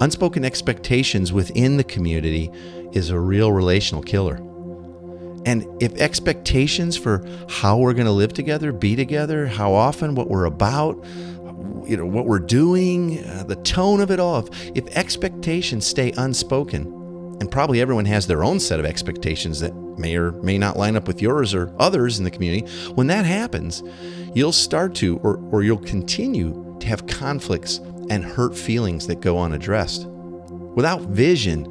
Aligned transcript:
Unspoken 0.00 0.44
expectations 0.44 1.32
within 1.32 1.76
the 1.76 1.84
community 1.84 2.50
is 2.92 3.10
a 3.10 3.18
real 3.18 3.52
relational 3.52 4.02
killer. 4.02 4.36
And 5.44 5.66
if 5.82 5.94
expectations 5.94 6.96
for 6.96 7.24
how 7.48 7.78
we're 7.78 7.94
going 7.94 8.06
to 8.06 8.12
live 8.12 8.32
together, 8.32 8.72
be 8.72 8.94
together, 8.96 9.46
how 9.46 9.72
often, 9.72 10.14
what 10.14 10.28
we're 10.28 10.44
about, 10.44 11.02
you 11.86 11.96
know, 11.96 12.06
what 12.06 12.26
we're 12.26 12.38
doing, 12.38 13.24
uh, 13.24 13.44
the 13.44 13.56
tone 13.56 14.00
of 14.00 14.10
it 14.10 14.20
all, 14.20 14.46
if, 14.46 14.70
if 14.76 14.96
expectations 14.96 15.86
stay 15.86 16.12
unspoken, 16.16 16.94
and 17.40 17.50
probably 17.50 17.80
everyone 17.80 18.04
has 18.04 18.26
their 18.26 18.44
own 18.44 18.60
set 18.60 18.78
of 18.78 18.86
expectations 18.86 19.60
that 19.60 19.74
may 19.98 20.16
or 20.16 20.32
may 20.32 20.58
not 20.58 20.76
line 20.76 20.96
up 20.96 21.06
with 21.06 21.22
yours 21.22 21.54
or 21.54 21.72
others 21.78 22.18
in 22.18 22.24
the 22.24 22.30
community, 22.30 22.66
when 22.92 23.06
that 23.06 23.24
happens, 23.24 23.82
you'll 24.34 24.52
start 24.52 24.94
to, 24.96 25.18
or, 25.18 25.38
or 25.50 25.62
you'll 25.62 25.78
continue 25.78 26.76
to 26.80 26.86
have 26.86 27.06
conflicts 27.06 27.80
and 28.10 28.24
hurt 28.24 28.56
feelings 28.56 29.06
that 29.06 29.20
go 29.20 29.38
unaddressed. 29.38 30.06
Without 30.06 31.02
vision 31.02 31.66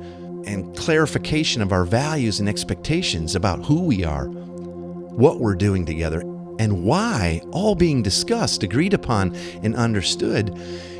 and 0.45 0.75
clarification 0.77 1.61
of 1.61 1.71
our 1.71 1.85
values 1.85 2.39
and 2.39 2.47
expectations 2.47 3.35
about 3.35 3.65
who 3.65 3.83
we 3.83 4.03
are, 4.03 4.27
what 4.27 5.39
we're 5.39 5.55
doing 5.55 5.85
together, 5.85 6.21
and 6.59 6.83
why, 6.83 7.41
all 7.51 7.75
being 7.75 8.01
discussed, 8.01 8.63
agreed 8.63 8.93
upon, 8.93 9.35
and 9.63 9.75
understood, 9.75 10.57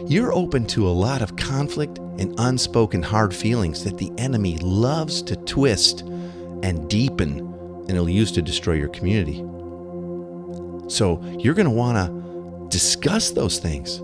you're 0.08 0.34
open 0.34 0.66
to 0.68 0.88
a 0.88 0.90
lot 0.90 1.22
of 1.22 1.36
conflict 1.36 1.98
and 1.98 2.34
unspoken 2.38 3.02
hard 3.02 3.34
feelings 3.34 3.84
that 3.84 3.98
the 3.98 4.12
enemy 4.18 4.58
loves 4.60 5.22
to 5.24 5.35
twist 5.35 6.02
and 6.63 6.90
deepen 6.90 7.40
and 7.88 7.91
he'll 7.91 8.10
use 8.10 8.32
to 8.34 8.41
destroy 8.41 8.74
your 8.74 8.90
community. 8.90 9.38
So 10.90 11.22
you're 11.40 11.54
going 11.54 11.68
to 11.68 11.72
want 11.72 11.98
to 11.98 12.68
discuss 12.70 13.32
those 13.32 13.60
things 13.60 14.02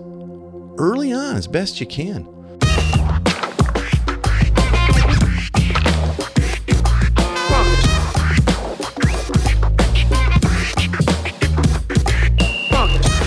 early 0.78 1.12
on 1.12 1.36
as 1.36 1.46
best 1.46 1.80
you 1.80 1.86
can. 1.86 2.24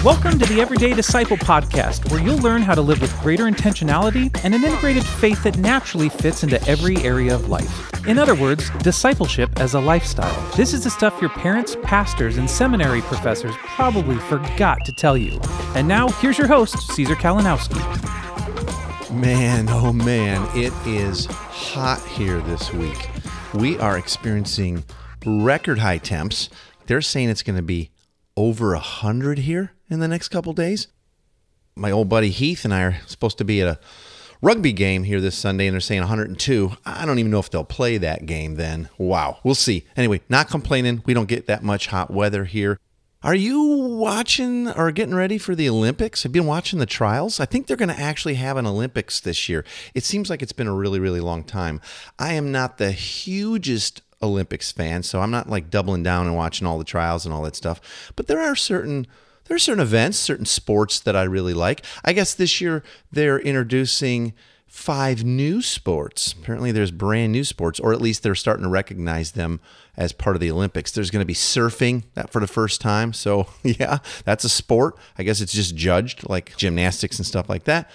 Welcome 0.03 0.39
to 0.39 0.45
the 0.45 0.61
Everyday 0.61 0.94
Disciple 0.94 1.35
podcast, 1.35 2.09
where 2.09 2.22
you'll 2.22 2.38
learn 2.38 2.61
how 2.61 2.73
to 2.73 2.81
live 2.81 3.02
with 3.02 3.13
greater 3.19 3.44
intentionality 3.44 4.31
and 4.44 4.55
an 4.55 4.63
integrated 4.63 5.05
faith 5.05 5.44
that 5.44 5.57
naturally 5.57 6.07
fits 6.07 6.44
into 6.44 6.66
every 6.66 6.95
area 6.97 7.35
of 7.35 7.50
life. 7.50 7.97
In 8.08 8.17
other 8.17 8.36
words, 8.36 8.69
discipleship 8.83 9.59
as 9.59 9.73
a 9.73 9.81
lifestyle. 9.81 10.55
This 10.55 10.73
is 10.73 10.86
the 10.86 10.89
stuff 10.89 11.19
your 11.19 11.30
parents, 11.30 11.75
pastors, 11.83 12.38
and 12.38 12.50
seminary 12.50 13.02
professors 13.02 13.53
probably 13.58 14.16
forgot 14.16 14.86
to 14.86 14.94
tell 14.94 15.17
you. 15.17 15.41
And 15.75 15.89
now, 15.89 16.08
here's 16.08 16.38
your 16.38 16.47
host, 16.47 16.78
Caesar 16.94 17.16
Kalinowski. 17.16 17.75
Man, 19.11 19.67
oh 19.67 19.91
man, 19.91 20.47
it 20.55 20.72
is 20.88 21.25
hot 21.25 22.02
here 22.08 22.39
this 22.39 22.72
week. 22.72 23.09
We 23.53 23.78
are 23.80 23.97
experiencing 23.97 24.85
record 25.25 25.80
high 25.80 25.97
temps. 25.97 26.50
They're 26.85 27.02
saying 27.02 27.28
it's 27.30 27.44
going 27.44 27.58
to 27.58 27.61
be 27.61 27.91
over 28.38 28.72
a 28.73 28.78
100 28.78 29.39
here 29.39 29.73
in 29.89 30.00
the 30.00 30.08
next 30.08 30.30
couple 30.30 30.53
days. 30.53 30.88
My 31.75 31.91
old 31.91 32.08
buddy 32.08 32.30
Heath 32.30 32.63
and 32.63 32.73
I 32.73 32.83
are 32.83 32.97
supposed 33.05 33.38
to 33.39 33.44
be 33.44 33.61
at 33.61 33.67
a 33.67 33.80
rugby 34.41 34.73
game 34.73 35.03
here 35.03 35.21
this 35.21 35.38
Sunday, 35.38 35.67
and 35.67 35.73
they're 35.73 35.81
saying 35.81 36.02
102. 36.02 36.71
I 36.85 37.05
don't 37.05 37.19
even 37.19 37.31
know 37.31 37.39
if 37.39 37.49
they'll 37.49 37.63
play 37.63 37.97
that 37.97 38.25
game 38.25 38.55
then. 38.55 38.89
Wow, 38.97 39.39
we'll 39.44 39.55
see. 39.55 39.85
Anyway, 39.95 40.21
not 40.29 40.49
complaining. 40.49 41.03
We 41.05 41.13
don't 41.13 41.27
get 41.27 41.47
that 41.47 41.63
much 41.63 41.88
hot 41.88 42.11
weather 42.11 42.45
here. 42.45 42.79
Are 43.23 43.35
you 43.35 43.61
watching 43.61 44.69
or 44.69 44.91
getting 44.91 45.16
ready 45.16 45.39
for 45.39 45.55
the 45.55 45.67
Olympics? 45.67 46.21
Have 46.23 46.35
you 46.35 46.41
been 46.41 46.47
watching 46.47 46.77
the 46.77 46.85
trials? 46.85 47.39
I 47.39 47.45
think 47.45 47.66
they're 47.66 47.75
going 47.75 47.89
to 47.89 47.99
actually 47.99 48.35
have 48.35 48.57
an 48.57 48.67
Olympics 48.67 49.19
this 49.19 49.49
year. 49.49 49.66
It 49.95 50.03
seems 50.03 50.29
like 50.29 50.44
it's 50.44 50.51
been 50.51 50.67
a 50.67 50.73
really, 50.73 50.99
really 50.99 51.19
long 51.19 51.44
time. 51.44 51.81
I 52.19 52.33
am 52.33 52.51
not 52.51 52.77
the 52.77 52.91
hugest 52.91 54.03
Olympics 54.22 54.72
fan, 54.72 55.01
so 55.03 55.22
I'm 55.22 55.31
not 55.31 55.49
like 55.49 55.72
doubling 55.72 56.03
down 56.03 56.27
and 56.27 56.35
watching 56.35 56.67
all 56.67 56.78
the 56.78 56.83
trials 56.83 57.25
and 57.25 57.33
all 57.33 57.41
that 57.41 57.56
stuff. 57.56 58.12
But 58.16 58.28
there 58.28 58.39
are 58.39 58.56
certain 58.56 59.07
there 59.47 59.56
are 59.56 59.59
certain 59.59 59.81
events, 59.81 60.18
certain 60.18 60.46
sports 60.46 61.00
that 61.00 61.16
I 61.16 61.24
really 61.24 61.53
like. 61.53 61.84
I 62.03 62.13
guess 62.13 62.34
this 62.34 62.62
year 62.62 62.84
they're 63.12 63.40
introducing 63.40 64.34
five 64.68 65.24
new 65.24 65.62
sports. 65.62 66.34
Apparently, 66.34 66.72
there's 66.72 66.91
brand 66.91 67.31
new 67.31 67.44
sports, 67.44 67.80
or 67.80 67.94
at 67.94 68.02
least 68.02 68.22
they're 68.24 68.36
starting 68.36 68.63
to 68.63 68.69
recognize 68.69 69.31
them 69.31 69.59
as 69.96 70.12
part 70.12 70.36
of 70.36 70.40
the 70.40 70.52
Olympics. 70.52 70.91
There's 70.91 71.09
going 71.09 71.22
to 71.22 71.25
be 71.25 71.34
surfing 71.34 72.03
that 72.13 72.30
for 72.30 72.40
the 72.40 72.47
first 72.47 72.81
time. 72.81 73.13
So, 73.13 73.47
yeah, 73.63 74.00
that's 74.25 74.44
a 74.44 74.50
sport. 74.50 74.97
I 75.18 75.24
guess 75.24 75.41
it's 75.41 75.53
just 75.53 75.75
judged 75.75 76.30
like 76.30 76.56
gymnastics 76.57 77.18
and 77.18 77.25
stuff 77.25 77.50
like 77.50 77.63
that. 77.63 77.90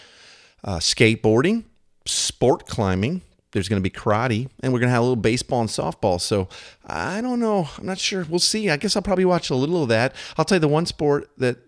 Uh, 0.65 0.79
skateboarding, 0.79 1.65
sport 2.07 2.67
climbing, 2.67 3.23
there's 3.53 3.69
going 3.69 3.83
to 3.83 3.89
be 3.89 3.95
karate, 3.95 4.49
and 4.63 4.73
we're 4.73 4.81
going 4.81 4.89
to 4.89 4.93
have 4.93 5.01
a 5.01 5.05
little 5.05 5.17
baseball 5.17 5.61
and 5.61 5.69
softball. 5.69 6.21
So 6.21 6.49
I 6.87 7.21
don't 7.21 7.41
know. 7.41 7.69
I'm 7.79 7.87
not 7.87 7.99
sure. 7.99 8.27
We'll 8.29 8.41
see. 8.41 8.71
I 8.71 8.77
guess 8.77 8.97
I'll 8.97 9.03
probably 9.03 9.25
watch 9.25 9.51
a 9.51 9.55
little 9.55 9.83
of 9.83 9.89
that. 9.91 10.15
I'll 10.37 10.45
tell 10.45 10.57
you 10.57 10.61
the 10.61 10.69
one 10.69 10.87
sport 10.87 11.31
that 11.39 11.59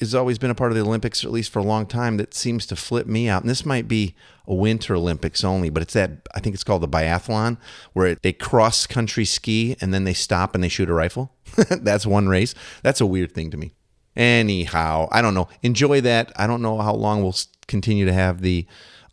has 0.00 0.14
always 0.14 0.38
been 0.38 0.50
a 0.50 0.54
part 0.54 0.72
of 0.72 0.76
the 0.76 0.82
Olympics, 0.82 1.24
at 1.24 1.30
least 1.30 1.52
for 1.52 1.58
a 1.58 1.64
long 1.64 1.86
time, 1.86 2.16
that 2.16 2.34
seems 2.34 2.66
to 2.66 2.76
flip 2.76 3.06
me 3.06 3.28
out. 3.28 3.42
And 3.42 3.50
this 3.50 3.64
might 3.64 3.86
be 3.86 4.14
a 4.46 4.54
Winter 4.54 4.94
Olympics 4.94 5.44
only, 5.44 5.70
but 5.70 5.82
it's 5.82 5.94
that 5.94 6.26
I 6.34 6.40
think 6.40 6.54
it's 6.54 6.64
called 6.64 6.82
the 6.82 6.88
biathlon, 6.88 7.58
where 7.92 8.14
they 8.16 8.32
cross 8.32 8.86
country 8.86 9.24
ski 9.24 9.76
and 9.80 9.94
then 9.94 10.04
they 10.04 10.12
stop 10.12 10.54
and 10.54 10.64
they 10.64 10.68
shoot 10.68 10.90
a 10.90 10.94
rifle. 10.94 11.32
That's 11.70 12.06
one 12.06 12.28
race. 12.28 12.54
That's 12.82 13.00
a 13.00 13.06
weird 13.06 13.32
thing 13.32 13.50
to 13.50 13.56
me. 13.56 13.72
Anyhow, 14.16 15.08
I 15.10 15.22
don't 15.22 15.34
know. 15.34 15.48
Enjoy 15.62 16.00
that. 16.00 16.32
I 16.36 16.46
don't 16.46 16.62
know 16.62 16.78
how 16.78 16.94
long 16.94 17.22
we'll 17.22 17.36
continue 17.66 18.04
to 18.06 18.12
have 18.12 18.42
the 18.42 18.66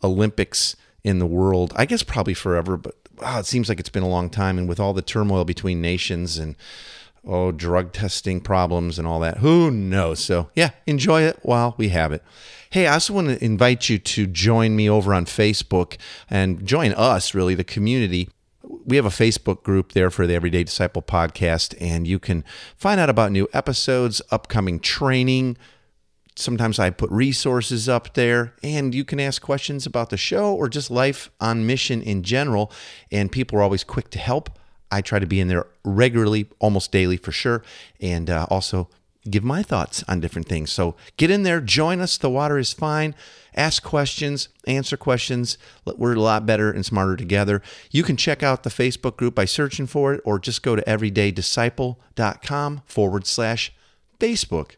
Olympics 0.04 0.76
in 1.04 1.18
the 1.18 1.26
world. 1.26 1.72
I 1.76 1.84
guess 1.84 2.02
probably 2.02 2.34
forever, 2.34 2.76
but 2.76 2.96
wow, 3.20 3.40
it 3.40 3.46
seems 3.46 3.68
like 3.68 3.80
it's 3.80 3.88
been 3.88 4.02
a 4.02 4.08
long 4.08 4.30
time. 4.30 4.58
And 4.58 4.68
with 4.68 4.80
all 4.80 4.92
the 4.92 5.02
turmoil 5.02 5.44
between 5.44 5.80
nations 5.80 6.38
and 6.38 6.56
oh, 7.24 7.52
drug 7.52 7.92
testing 7.92 8.40
problems 8.40 8.98
and 8.98 9.06
all 9.06 9.20
that, 9.20 9.38
who 9.38 9.70
knows? 9.70 10.20
So 10.20 10.50
yeah, 10.54 10.70
enjoy 10.86 11.22
it 11.22 11.38
while 11.42 11.74
we 11.76 11.88
have 11.88 12.12
it. 12.12 12.22
Hey, 12.70 12.86
I 12.86 12.94
also 12.94 13.12
want 13.12 13.28
to 13.28 13.44
invite 13.44 13.88
you 13.88 13.98
to 13.98 14.26
join 14.26 14.74
me 14.74 14.88
over 14.88 15.12
on 15.12 15.26
Facebook 15.26 15.98
and 16.30 16.64
join 16.66 16.92
us, 16.92 17.34
really, 17.34 17.54
the 17.54 17.64
community. 17.64 18.30
We 18.86 18.96
have 18.96 19.04
a 19.04 19.10
Facebook 19.10 19.62
group 19.62 19.92
there 19.92 20.10
for 20.10 20.26
the 20.26 20.34
Everyday 20.34 20.64
Disciple 20.64 21.02
podcast, 21.02 21.74
and 21.78 22.06
you 22.06 22.18
can 22.18 22.44
find 22.76 22.98
out 22.98 23.10
about 23.10 23.30
new 23.30 23.46
episodes, 23.52 24.22
upcoming 24.30 24.80
training, 24.80 25.58
Sometimes 26.34 26.78
I 26.78 26.90
put 26.90 27.10
resources 27.10 27.88
up 27.88 28.14
there, 28.14 28.54
and 28.62 28.94
you 28.94 29.04
can 29.04 29.20
ask 29.20 29.42
questions 29.42 29.84
about 29.84 30.10
the 30.10 30.16
show 30.16 30.54
or 30.54 30.68
just 30.68 30.90
life 30.90 31.30
on 31.40 31.66
mission 31.66 32.00
in 32.00 32.22
general. 32.22 32.72
And 33.10 33.30
people 33.30 33.58
are 33.58 33.62
always 33.62 33.84
quick 33.84 34.10
to 34.10 34.18
help. 34.18 34.58
I 34.90 35.00
try 35.00 35.18
to 35.18 35.26
be 35.26 35.40
in 35.40 35.48
there 35.48 35.66
regularly, 35.84 36.48
almost 36.58 36.92
daily 36.92 37.16
for 37.16 37.32
sure, 37.32 37.62
and 38.00 38.28
uh, 38.28 38.46
also 38.50 38.88
give 39.30 39.44
my 39.44 39.62
thoughts 39.62 40.02
on 40.08 40.20
different 40.20 40.48
things. 40.48 40.72
So 40.72 40.96
get 41.16 41.30
in 41.30 41.44
there, 41.44 41.60
join 41.60 42.00
us. 42.00 42.18
The 42.18 42.30
water 42.30 42.58
is 42.58 42.72
fine. 42.72 43.14
Ask 43.54 43.82
questions, 43.82 44.48
answer 44.66 44.96
questions. 44.96 45.58
We're 45.84 46.14
a 46.14 46.20
lot 46.20 46.46
better 46.46 46.70
and 46.70 46.84
smarter 46.84 47.16
together. 47.16 47.62
You 47.90 48.02
can 48.02 48.16
check 48.16 48.42
out 48.42 48.62
the 48.62 48.70
Facebook 48.70 49.16
group 49.16 49.34
by 49.34 49.44
searching 49.44 49.86
for 49.86 50.14
it, 50.14 50.20
or 50.24 50.38
just 50.38 50.62
go 50.62 50.76
to 50.76 50.82
everydaydisciple.com 50.82 52.82
forward 52.86 53.26
slash 53.26 53.72
Facebook. 54.18 54.76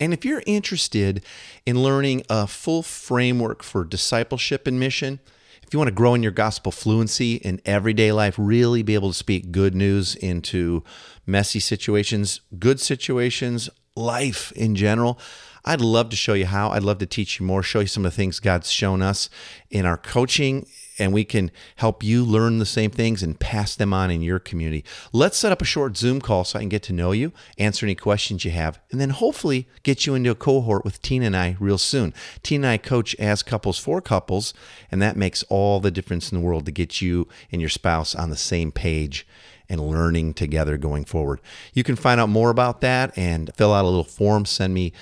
And 0.00 0.12
if 0.12 0.24
you're 0.24 0.42
interested 0.46 1.24
in 1.64 1.82
learning 1.82 2.24
a 2.28 2.46
full 2.46 2.82
framework 2.82 3.62
for 3.62 3.84
discipleship 3.84 4.66
and 4.66 4.78
mission, 4.78 5.20
if 5.62 5.72
you 5.72 5.78
want 5.78 5.88
to 5.88 5.94
grow 5.94 6.14
in 6.14 6.22
your 6.22 6.32
gospel 6.32 6.72
fluency 6.72 7.36
in 7.36 7.60
everyday 7.64 8.12
life, 8.12 8.34
really 8.36 8.82
be 8.82 8.94
able 8.94 9.08
to 9.08 9.14
speak 9.14 9.50
good 9.50 9.74
news 9.74 10.14
into 10.16 10.84
messy 11.26 11.60
situations, 11.60 12.40
good 12.58 12.80
situations, 12.80 13.70
life 13.96 14.52
in 14.52 14.74
general, 14.74 15.18
I'd 15.64 15.80
love 15.80 16.10
to 16.10 16.16
show 16.16 16.34
you 16.34 16.46
how. 16.46 16.70
I'd 16.70 16.82
love 16.82 16.98
to 16.98 17.06
teach 17.06 17.40
you 17.40 17.46
more, 17.46 17.62
show 17.62 17.80
you 17.80 17.86
some 17.86 18.04
of 18.04 18.12
the 18.12 18.16
things 18.16 18.40
God's 18.40 18.70
shown 18.70 19.00
us 19.00 19.30
in 19.70 19.86
our 19.86 19.96
coaching 19.96 20.66
and 20.98 21.12
we 21.12 21.24
can 21.24 21.50
help 21.76 22.02
you 22.02 22.24
learn 22.24 22.58
the 22.58 22.66
same 22.66 22.90
things 22.90 23.22
and 23.22 23.40
pass 23.40 23.74
them 23.74 23.92
on 23.92 24.10
in 24.10 24.22
your 24.22 24.38
community. 24.38 24.84
Let's 25.12 25.36
set 25.36 25.52
up 25.52 25.62
a 25.62 25.66
short 25.66 25.96
Zoom 25.96 26.20
call 26.20 26.44
so 26.44 26.58
I 26.58 26.62
can 26.62 26.68
get 26.68 26.82
to 26.84 26.92
know 26.92 27.12
you, 27.12 27.32
answer 27.58 27.86
any 27.86 27.94
questions 27.94 28.44
you 28.44 28.50
have, 28.52 28.80
and 28.90 29.00
then 29.00 29.10
hopefully 29.10 29.68
get 29.82 30.06
you 30.06 30.14
into 30.14 30.30
a 30.30 30.34
cohort 30.34 30.84
with 30.84 31.02
Tina 31.02 31.26
and 31.26 31.36
I 31.36 31.56
real 31.58 31.78
soon. 31.78 32.14
Tina 32.42 32.68
and 32.68 32.72
I 32.72 32.76
coach 32.78 33.14
as 33.16 33.42
couples 33.42 33.78
for 33.78 34.00
couples, 34.00 34.54
and 34.90 35.02
that 35.02 35.16
makes 35.16 35.42
all 35.44 35.80
the 35.80 35.90
difference 35.90 36.30
in 36.30 36.38
the 36.38 36.44
world 36.44 36.66
to 36.66 36.72
get 36.72 37.00
you 37.00 37.28
and 37.50 37.60
your 37.60 37.70
spouse 37.70 38.14
on 38.14 38.30
the 38.30 38.36
same 38.36 38.70
page 38.70 39.26
and 39.68 39.80
learning 39.80 40.34
together 40.34 40.76
going 40.76 41.04
forward. 41.04 41.40
You 41.72 41.82
can 41.82 41.96
find 41.96 42.20
out 42.20 42.28
more 42.28 42.50
about 42.50 42.80
that 42.82 43.16
and 43.16 43.50
fill 43.54 43.72
out 43.72 43.84
a 43.84 43.88
little 43.88 44.04
form, 44.04 44.44
send 44.44 44.74
me 44.74 44.92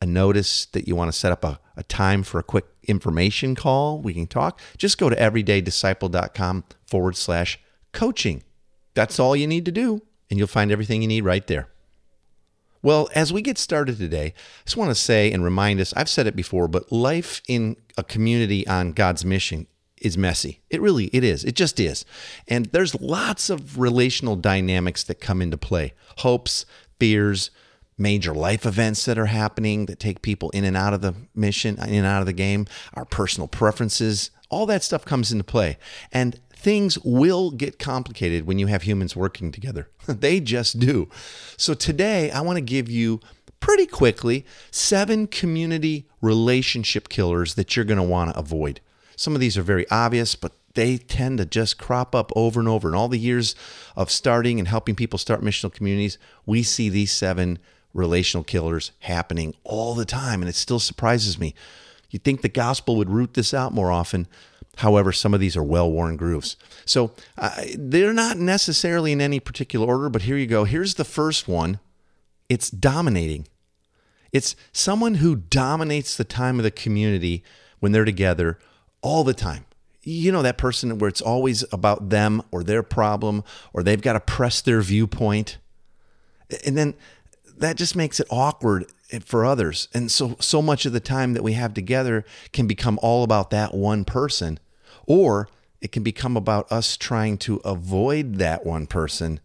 a 0.00 0.06
notice 0.06 0.66
that 0.66 0.86
you 0.86 0.94
want 0.94 1.12
to 1.12 1.18
set 1.18 1.32
up 1.32 1.44
a, 1.44 1.60
a 1.76 1.82
time 1.82 2.22
for 2.22 2.38
a 2.38 2.42
quick 2.42 2.66
information 2.84 3.54
call, 3.54 4.00
we 4.00 4.14
can 4.14 4.26
talk. 4.26 4.60
Just 4.76 4.98
go 4.98 5.10
to 5.10 5.16
everydaydisciple.com 5.16 6.64
forward 6.86 7.16
slash 7.16 7.58
coaching. 7.92 8.42
That's 8.94 9.18
all 9.18 9.36
you 9.36 9.46
need 9.46 9.64
to 9.64 9.72
do, 9.72 10.02
and 10.30 10.38
you'll 10.38 10.48
find 10.48 10.70
everything 10.70 11.02
you 11.02 11.08
need 11.08 11.24
right 11.24 11.46
there. 11.46 11.68
Well, 12.80 13.08
as 13.14 13.32
we 13.32 13.42
get 13.42 13.58
started 13.58 13.98
today, 13.98 14.26
I 14.26 14.64
just 14.64 14.76
want 14.76 14.90
to 14.90 14.94
say 14.94 15.32
and 15.32 15.42
remind 15.42 15.80
us 15.80 15.92
I've 15.96 16.08
said 16.08 16.26
it 16.26 16.36
before, 16.36 16.68
but 16.68 16.92
life 16.92 17.42
in 17.48 17.76
a 17.96 18.04
community 18.04 18.66
on 18.66 18.92
God's 18.92 19.24
mission 19.24 19.66
is 20.00 20.16
messy. 20.16 20.60
It 20.70 20.80
really 20.80 21.06
it 21.06 21.24
is. 21.24 21.44
It 21.44 21.56
just 21.56 21.80
is. 21.80 22.04
And 22.46 22.66
there's 22.66 23.00
lots 23.00 23.50
of 23.50 23.78
relational 23.80 24.36
dynamics 24.36 25.02
that 25.04 25.20
come 25.20 25.42
into 25.42 25.56
play. 25.56 25.92
Hopes, 26.18 26.66
fears, 27.00 27.50
major 27.98 28.32
life 28.32 28.64
events 28.64 29.04
that 29.04 29.18
are 29.18 29.26
happening 29.26 29.86
that 29.86 29.98
take 29.98 30.22
people 30.22 30.50
in 30.50 30.64
and 30.64 30.76
out 30.76 30.94
of 30.94 31.00
the 31.00 31.14
mission, 31.34 31.76
in 31.78 31.94
and 31.94 32.06
out 32.06 32.20
of 32.20 32.26
the 32.26 32.32
game, 32.32 32.66
our 32.94 33.04
personal 33.04 33.48
preferences, 33.48 34.30
all 34.48 34.66
that 34.66 34.82
stuff 34.82 35.04
comes 35.04 35.32
into 35.32 35.44
play. 35.44 35.76
And 36.12 36.40
things 36.52 36.98
will 37.00 37.50
get 37.50 37.78
complicated 37.78 38.46
when 38.46 38.58
you 38.58 38.66
have 38.66 38.82
humans 38.82 39.14
working 39.14 39.52
together. 39.52 39.88
they 40.06 40.40
just 40.40 40.78
do. 40.78 41.08
So 41.56 41.74
today, 41.74 42.30
I 42.30 42.40
want 42.40 42.56
to 42.56 42.62
give 42.62 42.88
you 42.88 43.20
pretty 43.60 43.86
quickly 43.86 44.46
seven 44.70 45.26
community 45.26 46.06
relationship 46.20 47.08
killers 47.08 47.54
that 47.54 47.74
you're 47.74 47.84
going 47.84 47.98
to 47.98 48.04
want 48.04 48.32
to 48.32 48.38
avoid. 48.38 48.80
Some 49.16 49.34
of 49.34 49.40
these 49.40 49.58
are 49.58 49.62
very 49.62 49.88
obvious, 49.90 50.36
but 50.36 50.52
they 50.74 50.96
tend 50.96 51.38
to 51.38 51.44
just 51.44 51.78
crop 51.78 52.14
up 52.14 52.30
over 52.36 52.60
and 52.60 52.68
over. 52.68 52.88
In 52.88 52.94
all 52.94 53.08
the 53.08 53.18
years 53.18 53.56
of 53.96 54.10
starting 54.10 54.58
and 54.60 54.68
helping 54.68 54.94
people 54.94 55.18
start 55.18 55.42
missional 55.42 55.72
communities, 55.72 56.18
we 56.46 56.62
see 56.62 56.88
these 56.88 57.12
seven 57.12 57.58
relational 57.98 58.44
killers 58.44 58.92
happening 59.00 59.54
all 59.64 59.94
the 59.94 60.04
time, 60.04 60.40
and 60.40 60.48
it 60.48 60.54
still 60.54 60.78
surprises 60.78 61.38
me. 61.38 61.54
You'd 62.10 62.24
think 62.24 62.40
the 62.40 62.48
gospel 62.48 62.96
would 62.96 63.10
root 63.10 63.34
this 63.34 63.52
out 63.52 63.74
more 63.74 63.92
often, 63.92 64.26
However, 64.78 65.12
some 65.12 65.34
of 65.34 65.40
these 65.40 65.56
are 65.56 65.62
well 65.62 65.90
worn 65.90 66.16
grooves. 66.16 66.56
So 66.84 67.10
uh, 67.36 67.64
they're 67.76 68.12
not 68.12 68.38
necessarily 68.38 69.10
in 69.10 69.20
any 69.20 69.40
particular 69.40 69.84
order, 69.84 70.08
but 70.08 70.22
here 70.22 70.36
you 70.36 70.46
go. 70.46 70.64
Here's 70.64 70.94
the 70.94 71.04
first 71.04 71.48
one 71.48 71.80
it's 72.48 72.70
dominating. 72.70 73.48
It's 74.32 74.54
someone 74.72 75.16
who 75.16 75.34
dominates 75.34 76.16
the 76.16 76.24
time 76.24 76.58
of 76.58 76.62
the 76.62 76.70
community 76.70 77.42
when 77.80 77.90
they're 77.90 78.04
together 78.04 78.58
all 79.02 79.24
the 79.24 79.34
time. 79.34 79.64
You 80.02 80.30
know, 80.30 80.42
that 80.42 80.58
person 80.58 80.98
where 80.98 81.08
it's 81.08 81.20
always 81.20 81.64
about 81.72 82.10
them 82.10 82.42
or 82.52 82.62
their 82.62 82.84
problem 82.84 83.42
or 83.72 83.82
they've 83.82 84.00
got 84.00 84.12
to 84.12 84.20
press 84.20 84.60
their 84.60 84.80
viewpoint. 84.80 85.58
And 86.64 86.78
then 86.78 86.94
that 87.60 87.76
just 87.76 87.96
makes 87.96 88.20
it 88.20 88.26
awkward 88.30 88.86
for 89.24 89.44
others. 89.44 89.88
And 89.94 90.10
so 90.10 90.36
so 90.40 90.60
much 90.62 90.86
of 90.86 90.92
the 90.92 91.00
time 91.00 91.34
that 91.34 91.42
we 91.42 91.54
have 91.54 91.74
together 91.74 92.24
can 92.52 92.66
become 92.66 92.98
all 93.02 93.24
about 93.24 93.50
that 93.50 93.74
one 93.74 94.04
person 94.04 94.58
or 95.06 95.48
it 95.80 95.92
can 95.92 96.02
become 96.02 96.36
about 96.36 96.70
us 96.70 96.96
trying 96.96 97.38
to 97.38 97.56
avoid 97.58 98.36
that 98.36 98.66
one 98.66 98.86
person 98.86 99.40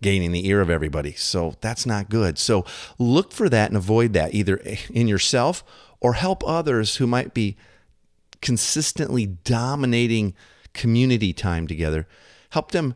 gaining 0.00 0.32
the 0.32 0.46
ear 0.46 0.60
of 0.60 0.70
everybody. 0.70 1.12
So 1.12 1.54
that's 1.60 1.86
not 1.86 2.08
good. 2.08 2.38
So 2.38 2.64
look 2.98 3.32
for 3.32 3.48
that 3.48 3.70
and 3.70 3.76
avoid 3.76 4.12
that 4.12 4.34
either 4.34 4.62
in 4.90 5.08
yourself 5.08 5.64
or 6.00 6.14
help 6.14 6.46
others 6.46 6.96
who 6.96 7.06
might 7.06 7.34
be 7.34 7.56
consistently 8.40 9.26
dominating 9.26 10.34
community 10.72 11.32
time 11.32 11.66
together. 11.66 12.06
Help 12.50 12.70
them 12.70 12.94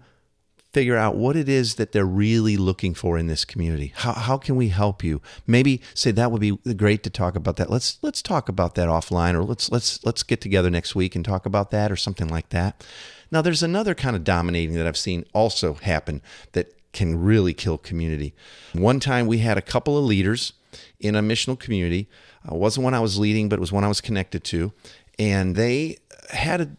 figure 0.72 0.96
out 0.96 1.16
what 1.16 1.36
it 1.36 1.48
is 1.48 1.74
that 1.74 1.92
they're 1.92 2.04
really 2.04 2.56
looking 2.56 2.94
for 2.94 3.18
in 3.18 3.26
this 3.26 3.44
community. 3.44 3.92
How, 3.94 4.12
how 4.12 4.38
can 4.38 4.56
we 4.56 4.68
help 4.68 5.04
you? 5.04 5.20
Maybe 5.46 5.82
say 5.94 6.10
that 6.12 6.32
would 6.32 6.40
be 6.40 6.56
great 6.74 7.02
to 7.02 7.10
talk 7.10 7.36
about 7.36 7.56
that. 7.56 7.70
Let's 7.70 7.98
let's 8.02 8.22
talk 8.22 8.48
about 8.48 8.74
that 8.76 8.88
offline 8.88 9.34
or 9.34 9.44
let's 9.44 9.70
let's 9.70 10.04
let's 10.04 10.22
get 10.22 10.40
together 10.40 10.70
next 10.70 10.94
week 10.94 11.14
and 11.14 11.24
talk 11.24 11.46
about 11.46 11.70
that 11.70 11.92
or 11.92 11.96
something 11.96 12.28
like 12.28 12.48
that. 12.50 12.84
Now 13.30 13.42
there's 13.42 13.62
another 13.62 13.94
kind 13.94 14.16
of 14.16 14.24
dominating 14.24 14.74
that 14.76 14.86
I've 14.86 14.96
seen 14.96 15.24
also 15.32 15.74
happen 15.74 16.22
that 16.52 16.74
can 16.92 17.22
really 17.22 17.54
kill 17.54 17.78
community. 17.78 18.34
One 18.72 19.00
time 19.00 19.26
we 19.26 19.38
had 19.38 19.56
a 19.56 19.62
couple 19.62 19.96
of 19.96 20.04
leaders 20.04 20.52
in 21.00 21.14
a 21.14 21.22
missional 21.22 21.58
community. 21.58 22.08
Uh, 22.50 22.54
wasn't 22.54 22.84
one 22.84 22.94
I 22.94 23.00
was 23.00 23.18
leading, 23.18 23.48
but 23.48 23.58
it 23.58 23.60
was 23.60 23.72
one 23.72 23.84
I 23.84 23.88
was 23.88 24.00
connected 24.00 24.44
to, 24.44 24.72
and 25.18 25.54
they 25.56 25.98
had 26.30 26.60
a, 26.60 26.70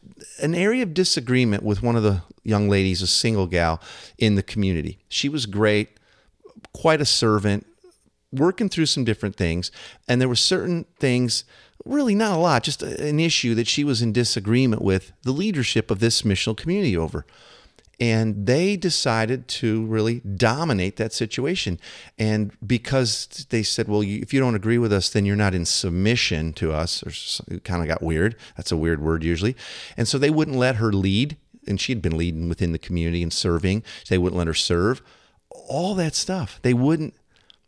an 0.42 0.56
area 0.56 0.84
of 0.84 0.94
disagreement 0.94 1.64
with 1.64 1.82
one 1.82 1.96
of 1.96 2.04
the 2.04 2.22
young 2.44 2.70
ladies, 2.70 3.02
a 3.02 3.08
single 3.08 3.48
gal 3.48 3.82
in 4.18 4.36
the 4.36 4.44
community. 4.44 5.00
She 5.08 5.30
was 5.30 5.46
great, 5.46 5.98
quite 6.74 7.02
a 7.02 7.06
servant, 7.06 7.66
working 8.32 8.70
through 8.70 8.88
some 8.88 9.04
different 9.04 9.36
things. 9.36 9.72
And 10.08 10.20
there 10.20 10.28
were 10.28 10.36
certain 10.36 10.86
things, 11.00 11.44
really 11.86 12.16
not 12.16 12.36
a 12.36 12.40
lot, 12.40 12.64
just 12.64 12.84
an 12.84 13.20
issue 13.20 13.56
that 13.56 13.68
she 13.68 13.84
was 13.84 14.02
in 14.02 14.12
disagreement 14.12 14.82
with 14.82 15.12
the 15.24 15.32
leadership 15.32 15.92
of 15.92 16.00
this 16.00 16.24
missional 16.24 16.58
community 16.58 16.98
over. 16.98 17.26
And 18.04 18.46
they 18.46 18.76
decided 18.76 19.48
to 19.48 19.86
really 19.86 20.20
dominate 20.20 20.98
that 20.98 21.14
situation. 21.14 21.80
And 22.20 22.52
because 22.68 23.46
they 23.50 23.64
said, 23.64 23.88
well, 23.88 24.02
if 24.02 24.34
you 24.34 24.42
don't 24.42 24.56
agree 24.56 24.78
with 24.78 24.92
us, 24.92 25.10
then 25.10 25.24
you're 25.26 25.38
not 25.38 25.56
in 25.56 25.64
submission 25.64 26.52
to 26.56 26.74
us, 26.74 27.02
or 27.02 27.54
it 27.56 27.64
kind 27.64 27.82
of 27.82 27.88
got 27.88 28.04
weird. 28.04 28.36
That's 28.58 28.74
a 28.74 28.78
weird 28.78 29.02
word 29.02 29.24
usually. 29.24 29.56
And 29.96 30.06
so 30.06 30.18
they 30.18 30.30
wouldn't 30.30 30.58
let 30.58 30.76
her 30.76 30.92
lead 30.92 31.38
and 31.66 31.80
she 31.80 31.94
had 31.94 32.02
been 32.02 32.18
leading 32.18 32.50
within 32.50 32.74
the 32.74 32.78
community 32.78 33.24
and 33.24 33.32
serving. 33.32 33.84
They 34.10 34.18
wouldn't 34.18 34.38
let 34.38 34.48
her 34.48 34.54
serve. 34.54 35.02
All 35.50 35.96
that 35.96 36.14
stuff. 36.14 36.60
They 36.62 36.74
wouldn't 36.74 37.14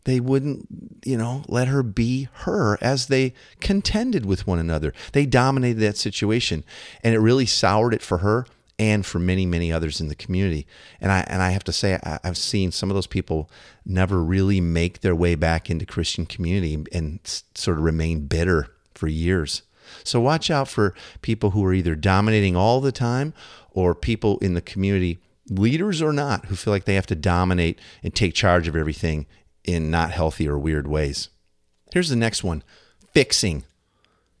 they 0.04 0.20
wouldn't, 0.20 0.68
you 1.02 1.16
know, 1.16 1.44
let 1.48 1.66
her 1.68 1.82
be 1.82 2.28
her 2.44 2.76
as 2.82 3.06
they 3.06 3.32
contended 3.60 4.26
with 4.26 4.46
one 4.46 4.58
another. 4.58 4.92
They 5.12 5.24
dominated 5.24 5.80
that 5.80 5.96
situation 5.96 6.62
and 7.02 7.14
it 7.14 7.20
really 7.20 7.46
soured 7.46 7.94
it 7.94 8.02
for 8.02 8.18
her 8.18 8.46
and 8.78 9.06
for 9.06 9.18
many, 9.18 9.46
many 9.46 9.72
others 9.72 10.00
in 10.00 10.08
the 10.08 10.14
community. 10.14 10.66
And 11.00 11.10
I 11.10 11.20
and 11.28 11.42
I 11.42 11.50
have 11.50 11.64
to 11.64 11.72
say 11.72 11.98
I, 12.02 12.18
have 12.24 12.36
seen 12.36 12.72
some 12.72 12.90
of 12.90 12.94
those 12.94 13.06
people 13.06 13.50
never 13.84 14.22
really 14.22 14.60
make 14.60 15.00
their 15.00 15.14
way 15.14 15.34
back 15.34 15.70
into 15.70 15.86
Christian 15.86 16.26
community 16.26 16.84
and 16.92 17.20
sort 17.54 17.78
of 17.78 17.84
remain 17.84 18.26
bitter 18.26 18.68
for 18.94 19.08
years. 19.08 19.62
So 20.04 20.20
watch 20.20 20.50
out 20.50 20.68
for 20.68 20.94
people 21.22 21.50
who 21.50 21.64
are 21.64 21.72
either 21.72 21.94
dominating 21.94 22.56
all 22.56 22.80
the 22.80 22.92
time 22.92 23.32
or 23.70 23.94
people 23.94 24.38
in 24.38 24.54
the 24.54 24.60
community, 24.60 25.18
leaders 25.48 26.02
or 26.02 26.12
not, 26.12 26.46
who 26.46 26.56
feel 26.56 26.72
like 26.72 26.84
they 26.84 26.96
have 26.96 27.06
to 27.06 27.14
dominate 27.14 27.78
and 28.02 28.14
take 28.14 28.34
charge 28.34 28.66
of 28.68 28.76
everything 28.76 29.26
in 29.64 29.90
not 29.90 30.10
healthy 30.10 30.48
or 30.48 30.58
weird 30.58 30.86
ways. 30.86 31.28
Here's 31.92 32.08
the 32.08 32.16
next 32.16 32.42
one 32.42 32.62
fixing. 33.12 33.64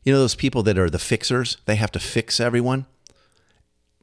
You 0.02 0.12
know, 0.12 0.18
those 0.18 0.34
people 0.34 0.62
that 0.64 0.78
are 0.78 0.90
the 0.90 0.98
fixers, 0.98 1.56
they 1.66 1.76
have 1.76 1.90
to 1.92 1.98
fix 1.98 2.38
everyone, 2.38 2.86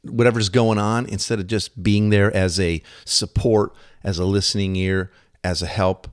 whatever's 0.04 0.50
going 0.50 0.78
on, 0.78 1.06
instead 1.08 1.40
of 1.40 1.48
just 1.48 1.82
being 1.82 2.10
there 2.10 2.34
as 2.36 2.60
a 2.60 2.82
support, 3.06 3.74
as 4.04 4.20
a 4.20 4.26
listening 4.26 4.76
ear, 4.76 5.12
as 5.44 5.62
a 5.62 5.68
help. 5.68 6.08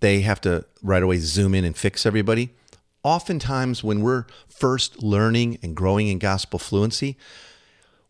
They 0.00 0.20
have 0.20 0.40
to 0.42 0.64
right 0.82 1.02
away 1.02 1.18
zoom 1.18 1.54
in 1.54 1.64
and 1.64 1.76
fix 1.76 2.04
everybody. 2.06 2.50
Oftentimes, 3.04 3.82
when 3.82 4.00
we're 4.00 4.26
first 4.48 5.02
learning 5.02 5.58
and 5.62 5.74
growing 5.74 6.08
in 6.08 6.18
gospel 6.18 6.58
fluency, 6.58 7.16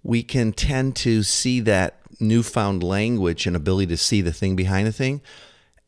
we 0.02 0.22
can 0.22 0.52
tend 0.52 0.96
to 0.96 1.22
see 1.22 1.60
that 1.60 1.98
newfound 2.20 2.82
language 2.82 3.46
and 3.46 3.56
ability 3.56 3.86
to 3.86 3.96
see 3.96 4.20
the 4.20 4.32
thing 4.32 4.56
behind 4.56 4.86
the 4.86 4.92
thing 4.92 5.20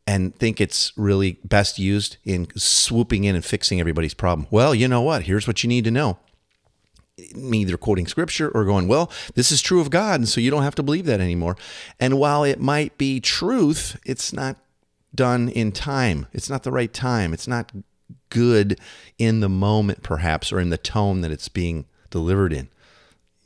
and 0.07 0.35
think 0.35 0.61
it's 0.61 0.93
really 0.95 1.39
best 1.43 1.79
used 1.79 2.17
in 2.23 2.47
swooping 2.55 3.23
in 3.23 3.35
and 3.35 3.43
fixing 3.43 3.79
everybody's 3.79 4.13
problem. 4.13 4.47
Well, 4.51 4.75
you 4.75 4.87
know 4.87 5.01
what? 5.01 5.23
Here's 5.23 5.47
what 5.47 5.63
you 5.63 5.67
need 5.67 5.83
to 5.85 5.91
know. 5.91 6.17
Either 7.17 7.77
quoting 7.77 8.07
scripture 8.07 8.49
or 8.49 8.65
going, 8.65 8.87
well, 8.87 9.11
this 9.35 9.51
is 9.51 9.61
true 9.61 9.79
of 9.79 9.89
God, 9.89 10.19
and 10.19 10.29
so 10.29 10.41
you 10.41 10.51
don't 10.51 10.63
have 10.63 10.75
to 10.75 10.83
believe 10.83 11.05
that 11.05 11.21
anymore. 11.21 11.55
And 11.99 12.19
while 12.19 12.43
it 12.43 12.59
might 12.59 12.97
be 12.97 13.19
truth, 13.19 13.99
it's 14.05 14.33
not 14.33 14.57
done 15.13 15.47
in 15.49 15.71
time. 15.71 16.27
It's 16.33 16.49
not 16.49 16.63
the 16.63 16.71
right 16.71 16.91
time. 16.91 17.33
It's 17.33 17.47
not 17.47 17.71
good 18.29 18.79
in 19.17 19.39
the 19.39 19.49
moment, 19.49 20.03
perhaps, 20.03 20.51
or 20.51 20.59
in 20.59 20.69
the 20.69 20.77
tone 20.77 21.21
that 21.21 21.31
it's 21.31 21.47
being 21.47 21.85
delivered 22.09 22.51
in 22.51 22.69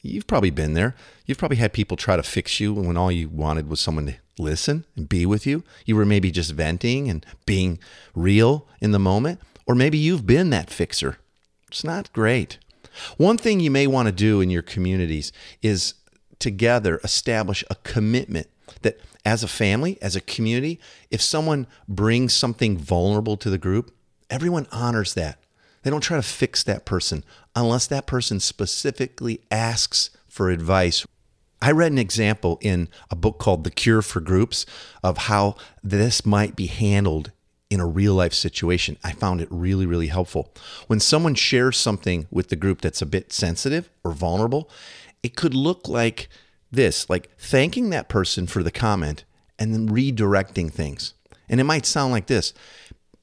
you've 0.02 0.28
probably 0.28 0.50
been 0.50 0.74
there. 0.74 0.96
You've 1.26 1.38
probably 1.38 1.58
had 1.58 1.74
people 1.74 1.98
try 1.98 2.16
to 2.16 2.24
fix 2.24 2.60
you 2.60 2.74
when 2.74 2.98
all 2.98 3.12
you 3.12 3.30
wanted 3.30 3.70
was 3.70 3.80
someone 3.80 4.08
to 4.08 4.16
listen 4.38 4.86
and 4.96 5.10
be 5.10 5.26
with 5.26 5.46
you. 5.46 5.64
You 5.86 5.96
were 5.96 6.06
maybe 6.06 6.32
just 6.32 6.52
venting 6.52 7.10
and 7.10 7.26
being 7.46 7.80
real 8.16 8.68
in 8.80 8.92
the 8.92 9.00
moment, 9.00 9.40
or 9.66 9.76
maybe 9.76 9.98
you've 9.98 10.26
been 10.26 10.50
that 10.52 10.70
fixer. 10.70 11.18
It's 11.68 11.84
not 11.84 12.12
great. 12.14 12.58
One 13.18 13.38
thing 13.38 13.60
you 13.60 13.72
may 13.72 13.88
want 13.88 14.08
to 14.08 14.12
do 14.12 14.42
in 14.42 14.50
your 14.50 14.62
communities 14.62 15.32
is 15.62 15.94
together 16.40 17.00
establish 17.04 17.64
a 17.70 17.76
commitment 17.76 18.48
that 18.82 19.00
as 19.26 19.44
a 19.44 19.48
family, 19.48 19.98
as 20.02 20.16
a 20.16 20.22
community, 20.22 20.80
if 21.12 21.22
someone 21.22 21.68
brings 21.88 22.34
something 22.34 22.78
vulnerable 22.78 23.38
to 23.38 23.50
the 23.50 23.58
group, 23.58 23.94
everyone 24.30 24.68
honors 24.72 25.14
that. 25.14 25.40
They 25.84 25.90
don't 25.90 26.02
try 26.02 26.18
to 26.18 26.24
fix 26.24 26.64
that 26.64 26.86
person 26.86 27.24
unless 27.56 27.88
that 27.88 28.06
person 28.06 28.40
specifically 28.40 29.42
asks 29.52 30.10
for 30.28 30.50
advice. 30.50 31.06
I 31.62 31.72
read 31.72 31.92
an 31.92 31.98
example 31.98 32.58
in 32.62 32.88
a 33.12 33.16
book 33.16 33.38
called 33.38 33.64
The 33.64 33.72
Cure 33.72 34.02
for 34.02 34.22
Groups 34.22 34.66
of 35.04 35.18
how 35.18 35.56
this 35.84 36.26
might 36.26 36.56
be 36.56 36.68
handled 36.68 37.32
in 37.70 37.80
a 37.80 37.86
real 37.86 38.16
life 38.16 38.34
situation. 38.34 38.98
I 39.04 39.12
found 39.12 39.42
it 39.42 39.48
really, 39.52 39.86
really 39.86 40.08
helpful. 40.08 40.54
When 40.88 41.00
someone 41.00 41.36
shares 41.36 41.78
something 41.78 42.28
with 42.32 42.50
the 42.50 42.56
group 42.56 42.82
that's 42.82 43.02
a 43.02 43.06
bit 43.06 43.32
sensitive 43.32 43.90
or 44.04 44.12
vulnerable, 44.12 44.70
it 45.22 45.36
could 45.36 45.54
look 45.54 45.88
like 45.88 46.30
this 46.72 47.10
like 47.10 47.30
thanking 47.38 47.90
that 47.90 48.10
person 48.10 48.48
for 48.48 48.64
the 48.64 48.72
comment 48.72 49.24
and 49.58 49.74
then 49.74 49.90
redirecting 49.90 50.72
things 50.72 51.14
And 51.50 51.60
it 51.60 51.66
might 51.66 51.86
sound 51.86 52.12
like 52.12 52.28
this 52.28 52.54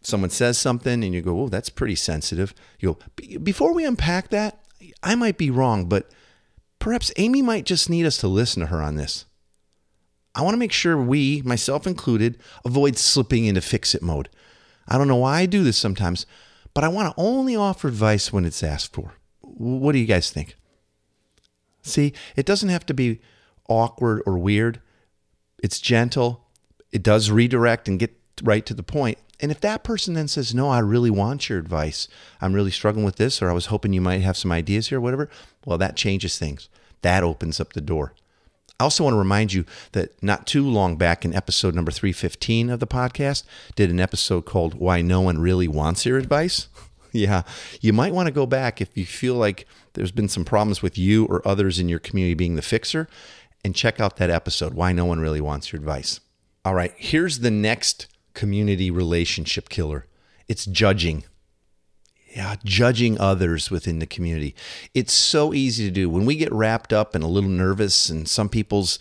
someone 0.02 0.30
says 0.30 0.56
something 0.56 1.02
and 1.02 1.12
you 1.12 1.20
go, 1.20 1.40
oh, 1.40 1.48
that's 1.48 1.68
pretty 1.68 1.96
sensitive. 1.96 2.54
You 2.78 2.94
go, 2.94 3.38
before 3.38 3.74
we 3.74 3.84
unpack 3.84 4.28
that, 4.28 4.60
I 5.02 5.16
might 5.16 5.36
be 5.36 5.50
wrong, 5.50 5.86
but 5.86 6.08
perhaps 6.78 7.10
Amy 7.16 7.42
might 7.42 7.66
just 7.66 7.90
need 7.90 8.06
us 8.06 8.16
to 8.18 8.28
listen 8.28 8.60
to 8.60 8.66
her 8.68 8.80
on 8.80 8.94
this. 8.94 9.24
I 10.36 10.42
want 10.42 10.52
to 10.52 10.58
make 10.58 10.72
sure 10.72 10.98
we, 10.98 11.40
myself 11.46 11.86
included, 11.86 12.38
avoid 12.62 12.98
slipping 12.98 13.46
into 13.46 13.62
fix 13.62 13.94
it 13.94 14.02
mode. 14.02 14.28
I 14.86 14.98
don't 14.98 15.08
know 15.08 15.16
why 15.16 15.40
I 15.40 15.46
do 15.46 15.64
this 15.64 15.78
sometimes, 15.78 16.26
but 16.74 16.84
I 16.84 16.88
want 16.88 17.08
to 17.08 17.20
only 17.20 17.56
offer 17.56 17.88
advice 17.88 18.34
when 18.34 18.44
it's 18.44 18.62
asked 18.62 18.92
for. 18.92 19.14
What 19.40 19.92
do 19.92 19.98
you 19.98 20.04
guys 20.04 20.30
think? 20.30 20.56
See, 21.80 22.12
it 22.36 22.44
doesn't 22.44 22.68
have 22.68 22.84
to 22.86 22.94
be 22.94 23.20
awkward 23.66 24.22
or 24.26 24.36
weird. 24.36 24.82
It's 25.62 25.80
gentle. 25.80 26.44
It 26.92 27.02
does 27.02 27.30
redirect 27.30 27.88
and 27.88 27.98
get 27.98 28.14
right 28.42 28.66
to 28.66 28.74
the 28.74 28.82
point. 28.82 29.16
And 29.40 29.50
if 29.50 29.60
that 29.62 29.84
person 29.84 30.12
then 30.12 30.28
says, 30.28 30.54
No, 30.54 30.68
I 30.68 30.80
really 30.80 31.10
want 31.10 31.48
your 31.48 31.58
advice, 31.58 32.08
I'm 32.42 32.52
really 32.52 32.70
struggling 32.70 33.06
with 33.06 33.16
this, 33.16 33.40
or 33.40 33.48
I 33.48 33.54
was 33.54 33.66
hoping 33.66 33.94
you 33.94 34.02
might 34.02 34.20
have 34.20 34.36
some 34.36 34.52
ideas 34.52 34.88
here, 34.88 35.00
whatever, 35.00 35.30
well, 35.64 35.78
that 35.78 35.96
changes 35.96 36.38
things. 36.38 36.68
That 37.00 37.22
opens 37.22 37.58
up 37.58 37.72
the 37.72 37.80
door. 37.80 38.12
I 38.78 38.84
also 38.84 39.04
want 39.04 39.14
to 39.14 39.18
remind 39.18 39.52
you 39.52 39.64
that 39.92 40.22
not 40.22 40.46
too 40.46 40.68
long 40.68 40.96
back 40.96 41.24
in 41.24 41.34
episode 41.34 41.74
number 41.74 41.90
315 41.90 42.68
of 42.68 42.80
the 42.80 42.86
podcast, 42.86 43.44
did 43.74 43.90
an 43.90 44.00
episode 44.00 44.42
called 44.42 44.74
Why 44.74 45.00
No 45.00 45.22
One 45.22 45.38
Really 45.38 45.66
Wants 45.66 46.04
Your 46.04 46.18
Advice. 46.18 46.68
yeah, 47.12 47.42
you 47.80 47.92
might 47.92 48.12
want 48.12 48.26
to 48.26 48.32
go 48.32 48.44
back 48.44 48.80
if 48.80 48.94
you 48.96 49.06
feel 49.06 49.34
like 49.34 49.66
there's 49.94 50.12
been 50.12 50.28
some 50.28 50.44
problems 50.44 50.82
with 50.82 50.98
you 50.98 51.24
or 51.26 51.46
others 51.48 51.78
in 51.78 51.88
your 51.88 51.98
community 51.98 52.34
being 52.34 52.56
the 52.56 52.62
fixer 52.62 53.08
and 53.64 53.74
check 53.74 53.98
out 53.98 54.18
that 54.18 54.30
episode, 54.30 54.74
Why 54.74 54.92
No 54.92 55.06
One 55.06 55.20
Really 55.20 55.40
Wants 55.40 55.72
Your 55.72 55.80
Advice. 55.80 56.20
All 56.64 56.74
right, 56.74 56.92
here's 56.96 57.38
the 57.38 57.50
next 57.50 58.08
community 58.34 58.90
relationship 58.90 59.70
killer 59.70 60.06
it's 60.48 60.66
judging 60.66 61.24
yeah, 62.36 62.56
judging 62.64 63.18
others 63.18 63.70
within 63.70 63.98
the 63.98 64.06
community. 64.06 64.54
It's 64.92 65.14
so 65.14 65.54
easy 65.54 65.86
to 65.86 65.90
do. 65.90 66.10
When 66.10 66.26
we 66.26 66.36
get 66.36 66.52
wrapped 66.52 66.92
up 66.92 67.14
and 67.14 67.24
a 67.24 67.28
little 67.28 67.48
nervous, 67.48 68.10
and 68.10 68.28
some 68.28 68.50
people's 68.50 68.98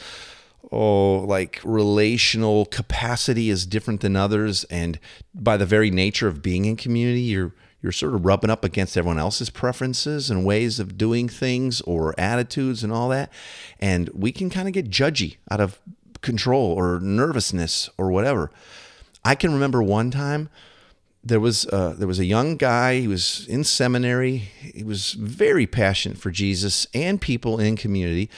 oh, 0.72 1.18
like 1.18 1.60
relational 1.66 2.66
capacity 2.66 3.50
is 3.50 3.66
different 3.66 4.00
than 4.00 4.16
others, 4.16 4.64
and 4.66 5.02
by 5.34 5.58
the 5.58 5.66
very 5.66 5.92
nature 5.92 6.30
of 6.30 6.42
being 6.42 6.64
in 6.64 6.78
community, 6.78 7.20
you're 7.20 7.52
you're 7.82 7.92
sort 7.92 8.16
of 8.16 8.26
rubbing 8.26 8.50
up 8.50 8.64
against 8.64 8.96
everyone 8.96 9.20
else's 9.20 9.50
preferences 9.50 10.30
and 10.30 10.46
ways 10.46 10.80
of 10.80 10.98
doing 10.98 11.28
things 11.28 11.82
or 11.82 12.16
attitudes 12.18 12.86
and 12.86 12.94
all 12.94 13.10
that. 13.10 13.32
And 13.82 14.10
we 14.14 14.32
can 14.32 14.50
kind 14.50 14.70
of 14.70 14.74
get 14.74 14.90
judgy 14.90 15.36
out 15.52 15.60
of 15.60 15.82
control 16.22 16.72
or 16.72 17.02
nervousness 17.02 17.90
or 17.98 18.12
whatever. 18.12 18.50
I 19.26 19.36
can 19.36 19.54
remember 19.54 19.84
one 19.84 20.10
time 20.10 20.50
there 21.26 21.40
was 21.40 21.66
uh, 21.68 21.96
there 21.98 22.08
was 22.08 22.20
a 22.20 22.26
young 22.26 22.56
guy. 22.56 23.00
He 23.00 23.08
was 23.08 23.48
in 23.48 23.64
seminary. 23.64 24.38
He 24.38 24.84
was 24.84 25.14
very 25.14 25.66
passionate 25.66 26.20
for 26.20 26.30
Jesus 26.30 26.86
and 26.94 27.20
people 27.20 27.60
in 27.60 27.76
community. 27.76 28.30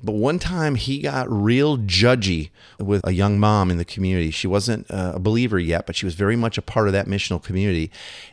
But 0.00 0.12
one 0.12 0.38
time 0.38 0.76
he 0.76 1.00
got 1.00 1.28
real 1.28 1.76
judgy 1.76 2.50
with 2.78 3.04
a 3.04 3.12
young 3.12 3.40
mom 3.40 3.68
in 3.68 3.78
the 3.78 3.84
community. 3.84 4.30
She 4.30 4.46
wasn't 4.46 4.88
uh, 4.90 5.12
a 5.16 5.18
believer 5.18 5.58
yet, 5.58 5.86
but 5.86 5.96
she 5.96 6.06
was 6.06 6.14
very 6.14 6.36
much 6.36 6.56
a 6.56 6.62
part 6.62 6.86
of 6.86 6.92
that 6.92 7.06
missional 7.06 7.42
community. 7.42 7.90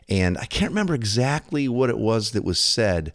And 0.07 0.37
I 0.37 0.45
can't 0.45 0.69
remember 0.69 0.93
exactly 0.93 1.67
what 1.67 1.89
it 1.89 1.97
was 1.97 2.31
that 2.31 2.43
was 2.43 2.59
said, 2.59 3.13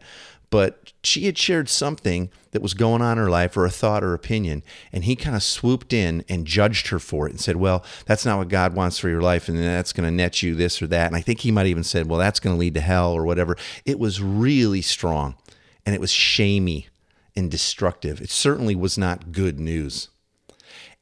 but 0.50 0.92
she 1.02 1.26
had 1.26 1.38
shared 1.38 1.68
something 1.68 2.30
that 2.50 2.60
was 2.60 2.74
going 2.74 3.00
on 3.00 3.12
in 3.12 3.24
her 3.24 3.30
life 3.30 3.56
or 3.56 3.64
a 3.64 3.70
thought 3.70 4.04
or 4.04 4.12
opinion 4.12 4.62
and 4.92 5.04
he 5.04 5.16
kind 5.16 5.36
of 5.36 5.42
swooped 5.42 5.92
in 5.92 6.24
and 6.28 6.46
judged 6.46 6.88
her 6.88 6.98
for 6.98 7.26
it 7.26 7.30
and 7.30 7.40
said 7.40 7.56
well 7.56 7.84
that's 8.04 8.26
not 8.26 8.38
what 8.38 8.48
god 8.48 8.74
wants 8.74 8.98
for 8.98 9.08
your 9.08 9.22
life 9.22 9.48
and 9.48 9.58
that's 9.58 9.92
going 9.92 10.04
to 10.04 10.10
net 10.10 10.42
you 10.42 10.54
this 10.54 10.82
or 10.82 10.86
that. 10.88 11.06
And 11.06 11.16
i 11.16 11.20
think 11.20 11.40
he 11.40 11.52
might 11.52 11.66
even 11.66 11.84
said 11.84 12.06
well 12.06 12.18
that's 12.18 12.40
going 12.40 12.54
to 12.54 12.60
lead 12.60 12.74
to 12.74 12.80
hell 12.80 13.12
or 13.12 13.24
whatever. 13.24 13.56
It 13.84 13.98
was 13.98 14.20
really 14.20 14.82
strong 14.82 15.36
and 15.86 15.94
it 15.94 16.00
was 16.00 16.10
shamey 16.10 16.88
and 17.36 17.50
destructive. 17.50 18.20
It 18.20 18.30
certainly 18.30 18.74
was 18.74 18.98
not 18.98 19.32
good 19.32 19.58
news. 19.58 20.08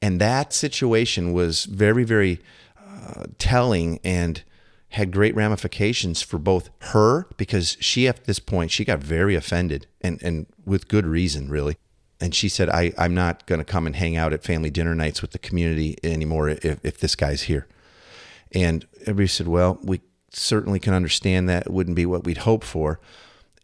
And 0.01 0.21
that 0.21 0.53
situation 0.53 1.33
was 1.33 1.65
very 1.65 2.05
very 2.05 2.41
uh, 2.79 3.25
telling 3.39 3.99
and 4.05 4.43
had 4.91 5.13
great 5.13 5.35
ramifications 5.35 6.23
for 6.23 6.39
both 6.39 6.71
her 6.79 7.27
because 7.37 7.77
she 7.81 8.09
at 8.09 8.25
this 8.25 8.39
point 8.39 8.71
she 8.71 8.85
got 8.85 9.01
very 9.01 9.35
offended 9.35 9.87
and 10.01 10.23
and 10.23 10.47
with 10.65 10.89
good 10.89 11.07
reason 11.07 11.49
really. 11.49 11.77
And 12.21 12.35
she 12.35 12.49
said 12.49 12.69
I, 12.69 12.93
i'm 12.99 13.15
not 13.15 13.47
going 13.47 13.61
to 13.61 13.65
come 13.65 13.87
and 13.87 13.95
hang 13.95 14.17
out 14.17 14.33
at 14.33 14.43
family 14.43 14.71
dinner 14.71 14.95
nights 14.95 15.23
with 15.23 15.33
the 15.33 15.39
community 15.39 15.97
anymore 16.03 16.49
if, 16.49 16.85
if 16.85 16.99
this 16.99 17.15
guy's 17.15 17.43
here. 17.43 17.67
And 18.53 18.87
everybody 19.03 19.29
said 19.29 19.49
well 19.49 19.79
we 19.83 20.01
certainly 20.31 20.79
can 20.79 20.95
understand 20.95 21.49
that. 21.49 21.67
It 21.67 21.73
wouldn't 21.73 21.97
be 21.97 22.07
what 22.07 22.25
we'd 22.25 22.39
hope 22.39 22.65
for. 22.65 23.01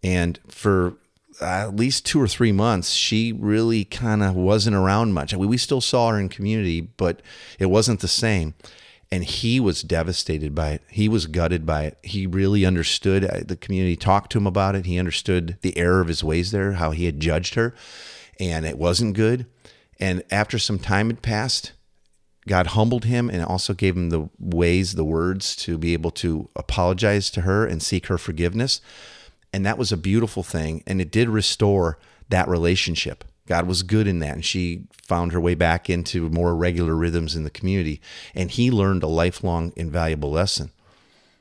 And 0.03 0.39
for 0.49 0.95
at 1.41 1.77
least 1.77 2.07
two 2.07 2.21
or 2.21 2.29
three 2.29 2.53
months, 2.53 2.91
she 2.91 3.33
really 3.33 3.85
kind 3.85 4.23
of 4.23 4.35
wasn't 4.35 4.77
around 4.77 5.13
much. 5.13 5.35
I 5.35 5.37
mean, 5.37 5.49
we 5.49 5.57
still 5.57 5.81
saw 5.81 6.11
her 6.11 6.21
in 6.21 6.29
community, 6.29 6.81
but 6.81 7.21
it 7.59 7.67
wasn't 7.67 8.01
the 8.01 8.09
same 8.09 8.55
and 9.15 9.23
he 9.23 9.61
was 9.61 9.83
devastated 9.83 10.57
by 10.57 10.71
it. 10.71 10.83
He 10.91 11.09
was 11.09 11.29
gutted 11.29 11.65
by 11.65 11.85
it. 11.85 11.99
He 12.03 12.27
really 12.27 12.67
understood. 12.67 13.25
Uh, 13.25 13.43
the 13.47 13.55
community 13.55 13.95
talked 13.95 14.33
to 14.33 14.39
him 14.39 14.47
about 14.49 14.75
it. 14.75 14.87
He 14.87 14.99
understood 14.99 15.57
the 15.61 15.79
error 15.79 16.01
of 16.01 16.09
his 16.09 16.25
ways 16.25 16.51
there, 16.51 16.73
how 16.73 16.91
he 16.91 17.05
had 17.05 17.21
judged 17.21 17.55
her, 17.55 17.77
and 18.41 18.67
it 18.67 18.77
wasn't 18.77 19.15
good. 19.15 19.47
And 20.01 20.25
after 20.33 20.59
some 20.59 20.81
time 20.81 21.11
had 21.11 21.23
passed, 21.23 21.75
God 22.49 22.67
humbled 22.67 23.05
him 23.05 23.31
and 23.31 23.45
also 23.45 23.73
gave 23.73 23.97
him 23.97 24.11
the 24.11 24.31
ways, 24.41 24.97
the 24.97 25.05
words 25.05 25.55
to 25.59 25.79
be 25.79 25.93
able 25.93 26.11
to 26.11 26.51
apologize 26.57 27.31
to 27.31 27.43
her 27.43 27.65
and 27.65 27.81
seek 27.81 28.07
her 28.07 28.19
forgiveness. 28.19 28.81
And 29.53 29.65
that 29.65 29.79
was 29.79 29.93
a 29.93 29.97
beautiful 29.97 30.43
thing. 30.43 30.83
And 30.89 31.01
it 31.01 31.13
did 31.13 31.29
restore 31.29 32.01
that 32.31 32.49
relationship. 32.49 33.23
God 33.47 33.67
was 33.67 33.83
good 33.83 34.07
in 34.07 34.21
that. 34.21 34.35
And 34.35 34.45
she 34.45 34.85
found 35.03 35.33
her 35.33 35.41
way 35.41 35.55
back 35.55 35.91
into 35.91 36.31
more 36.31 36.55
regular 36.57 36.95
rhythms 36.95 37.37
in 37.37 37.45
the 37.45 37.51
community. 37.51 38.01
And 38.35 38.51
he 38.51 38.71
learned 38.71 39.03
a 39.03 39.09
lifelong 39.09 39.73
invaluable 39.77 40.31
lesson. 40.31 40.71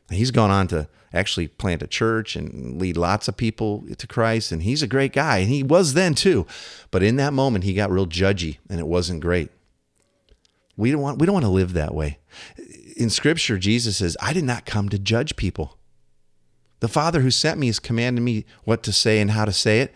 He's 0.10 0.32
gone 0.32 0.52
on 0.52 0.68
to 0.68 0.88
actually 1.14 1.48
plant 1.48 1.82
a 1.82 1.88
church 1.88 2.36
and 2.36 2.80
lead 2.80 2.98
lots 2.98 3.28
of 3.28 3.38
people 3.38 3.86
to 3.98 4.08
Christ. 4.08 4.52
And 4.52 4.64
he's 4.64 4.84
a 4.84 4.88
great 4.88 5.14
guy. 5.14 5.40
And 5.40 5.50
he 5.50 5.64
was 5.64 5.94
then 5.94 6.14
too. 6.14 6.46
But 6.92 7.04
in 7.04 7.16
that 7.18 7.34
moment, 7.34 7.64
he 7.64 7.74
got 7.74 7.92
real 7.92 8.08
judgy 8.08 8.58
and 8.70 8.80
it 8.80 8.88
wasn't 8.88 9.22
great. 9.22 9.50
We 10.76 10.92
don't 10.92 11.02
want, 11.02 11.20
we 11.20 11.26
don't 11.26 11.34
want 11.34 11.46
to 11.46 11.52
live 11.52 11.74
that 11.74 11.94
way. 11.94 12.20
In 12.98 13.10
scripture, 13.10 13.58
Jesus 13.58 13.98
says, 13.98 14.18
I 14.20 14.34
did 14.34 14.44
not 14.44 14.66
come 14.66 14.90
to 14.90 15.00
judge 15.00 15.36
people. 15.36 15.78
The 16.80 16.88
Father 16.88 17.22
who 17.22 17.32
sent 17.32 17.60
me 17.60 17.68
has 17.68 17.80
commanded 17.80 18.22
me 18.22 18.46
what 18.66 18.84
to 18.84 18.92
say 18.92 19.22
and 19.22 19.32
how 19.32 19.46
to 19.46 19.54
say 19.54 19.80
it 19.80 19.94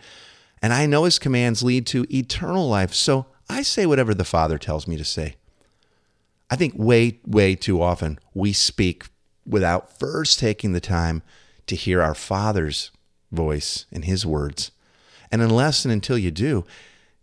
and 0.60 0.72
I 0.72 0.86
know 0.86 1.04
his 1.04 1.18
commands 1.18 1.62
lead 1.62 1.86
to 1.88 2.06
eternal 2.14 2.68
life. 2.68 2.94
So 2.94 3.26
I 3.48 3.62
say 3.62 3.86
whatever 3.86 4.14
the 4.14 4.24
Father 4.24 4.58
tells 4.58 4.86
me 4.86 4.96
to 4.96 5.04
say. 5.04 5.36
I 6.50 6.56
think 6.56 6.74
way, 6.76 7.20
way 7.26 7.54
too 7.54 7.82
often 7.82 8.18
we 8.34 8.52
speak 8.52 9.04
without 9.46 9.98
first 9.98 10.38
taking 10.38 10.72
the 10.72 10.80
time 10.80 11.22
to 11.66 11.76
hear 11.76 12.02
our 12.02 12.14
Father's 12.14 12.90
voice 13.30 13.86
and 13.92 14.04
his 14.04 14.24
words. 14.24 14.70
And 15.30 15.42
unless 15.42 15.84
and 15.84 15.92
until 15.92 16.18
you 16.18 16.30
do, 16.30 16.64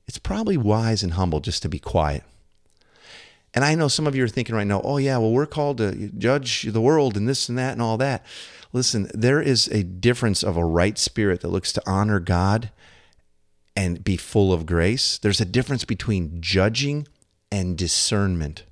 it's 0.08 0.20
probably 0.20 0.58
wise 0.58 1.04
and 1.04 1.14
humble 1.14 1.40
just 1.40 1.62
to 1.64 1.70
be 1.70 1.80
quiet. 1.80 2.24
And 3.54 3.64
I 3.64 3.74
know 3.74 3.88
some 3.88 4.06
of 4.06 4.16
you 4.16 4.24
are 4.24 4.30
thinking 4.30 4.54
right 4.54 4.68
now, 4.68 4.82
oh, 4.84 4.98
yeah, 4.98 5.18
well, 5.18 5.32
we're 5.32 5.46
called 5.46 5.78
to 5.78 6.10
judge 6.18 6.64
the 6.64 6.82
world 6.82 7.16
and 7.16 7.28
this 7.28 7.48
and 7.48 7.58
that 7.58 7.72
and 7.72 7.82
all 7.82 7.98
that. 7.98 8.24
Listen, 8.74 9.10
there 9.14 9.42
is 9.42 9.70
a 9.70 9.84
difference 9.84 10.44
of 10.44 10.58
a 10.58 10.66
right 10.66 10.98
spirit 10.98 11.40
that 11.42 11.48
looks 11.48 11.72
to 11.74 11.82
honor 11.88 12.20
God 12.20 12.70
and 13.76 14.04
be 14.04 14.18
full 14.18 14.54
of 14.54 14.66
grace. 14.66 15.18
There's 15.18 15.42
a 15.42 15.46
difference 15.46 15.84
between 15.84 16.42
judging 16.42 17.08
and 17.52 17.78
discernment. 17.78 18.64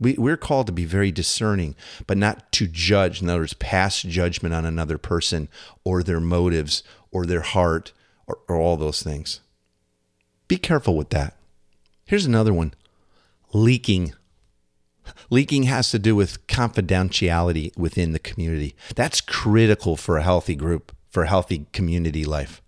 We, 0.00 0.14
we're 0.14 0.36
called 0.36 0.68
to 0.68 0.72
be 0.72 0.84
very 0.84 1.10
discerning, 1.10 1.74
but 2.06 2.16
not 2.16 2.52
to 2.52 2.68
judge. 2.68 3.20
In 3.20 3.28
other 3.28 3.40
words, 3.40 3.54
pass 3.54 4.00
judgment 4.02 4.54
on 4.54 4.64
another 4.64 4.96
person 4.96 5.48
or 5.82 6.02
their 6.02 6.20
motives 6.20 6.84
or 7.10 7.26
their 7.26 7.40
heart 7.40 7.92
or, 8.26 8.38
or 8.48 8.56
all 8.56 8.76
those 8.76 9.02
things. 9.02 9.40
Be 10.46 10.56
careful 10.56 10.96
with 10.96 11.10
that. 11.10 11.36
Here's 12.04 12.26
another 12.26 12.54
one 12.54 12.74
leaking. 13.52 14.14
Leaking 15.30 15.64
has 15.64 15.90
to 15.90 15.98
do 15.98 16.14
with 16.14 16.46
confidentiality 16.46 17.76
within 17.76 18.12
the 18.12 18.18
community. 18.18 18.76
That's 18.94 19.20
critical 19.20 19.96
for 19.96 20.16
a 20.16 20.22
healthy 20.22 20.54
group, 20.54 20.94
for 21.08 21.24
a 21.24 21.28
healthy 21.28 21.66
community 21.72 22.24
life 22.24 22.62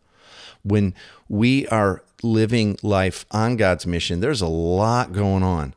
when 0.62 0.94
we 1.30 1.64
are 1.68 2.02
living 2.24 2.76
life 2.82 3.24
on 3.30 3.56
God's 3.56 3.86
mission, 3.86 4.18
there's 4.18 4.42
a 4.42 4.48
lot 4.48 5.12
going 5.12 5.44
on. 5.44 5.74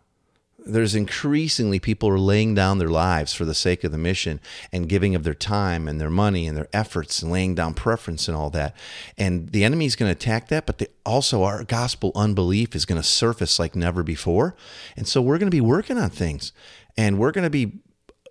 there's 0.66 0.96
increasingly 0.96 1.78
people 1.78 2.08
are 2.08 2.18
laying 2.18 2.56
down 2.56 2.78
their 2.78 2.88
lives 2.88 3.34
for 3.34 3.44
the 3.44 3.54
sake 3.54 3.84
of 3.84 3.92
the 3.92 3.98
mission 3.98 4.40
and 4.72 4.88
giving 4.88 5.14
of 5.14 5.26
their 5.26 5.34
time 5.34 5.90
and 5.90 6.00
their 6.00 6.10
money 6.10 6.48
and 6.48 6.56
their 6.56 6.70
efforts 6.72 7.22
and 7.22 7.30
laying 7.30 7.54
down 7.54 7.74
preference 7.74 8.30
and 8.30 8.38
all 8.38 8.50
that. 8.50 8.74
And 9.18 9.50
the 9.50 9.66
enemy 9.66 9.86
is 9.86 9.98
going 9.98 10.08
to 10.08 10.18
attack 10.18 10.48
that, 10.48 10.66
but 10.66 10.78
the, 10.78 10.90
also 11.06 11.44
our 11.44 11.66
gospel 11.66 12.14
unbelief 12.16 12.76
is 12.76 12.86
going 12.86 13.00
to 13.00 13.08
surface 13.08 13.60
like 13.60 13.76
never 13.76 14.04
before. 14.04 14.56
And 14.96 15.06
so 15.06 15.22
we're 15.22 15.38
going 15.38 15.52
to 15.52 15.56
be 15.56 15.62
working 15.62 15.98
on 15.98 16.10
things 16.10 16.54
and 16.96 17.20
we're 17.20 17.34
going 17.34 17.44
to 17.44 17.50
be 17.50 17.74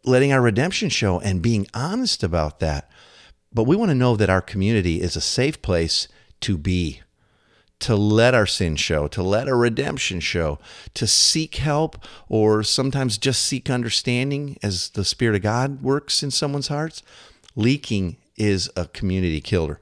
letting 0.02 0.32
our 0.32 0.40
redemption 0.40 0.88
show 0.88 1.20
and 1.20 1.42
being 1.42 1.66
honest 1.74 2.22
about 2.22 2.60
that. 2.60 2.90
But 3.52 3.64
we 3.64 3.76
want 3.76 3.90
to 3.90 3.94
know 3.94 4.16
that 4.16 4.30
our 4.30 4.40
community 4.40 5.02
is 5.02 5.16
a 5.16 5.20
safe 5.20 5.60
place 5.60 6.08
to 6.40 6.56
be 6.56 7.02
to 7.82 7.96
let 7.96 8.32
our 8.32 8.46
sin 8.46 8.76
show, 8.76 9.08
to 9.08 9.22
let 9.22 9.48
our 9.48 9.56
redemption 9.56 10.20
show, 10.20 10.58
to 10.94 11.06
seek 11.06 11.56
help, 11.56 11.98
or 12.28 12.62
sometimes 12.62 13.18
just 13.18 13.42
seek 13.42 13.68
understanding 13.68 14.56
as 14.62 14.90
the 14.90 15.04
Spirit 15.04 15.36
of 15.36 15.42
God 15.42 15.82
works 15.82 16.22
in 16.22 16.30
someone's 16.30 16.68
hearts. 16.68 17.02
Leaking 17.56 18.16
is 18.36 18.70
a 18.76 18.86
community 18.86 19.40
killer. 19.40 19.80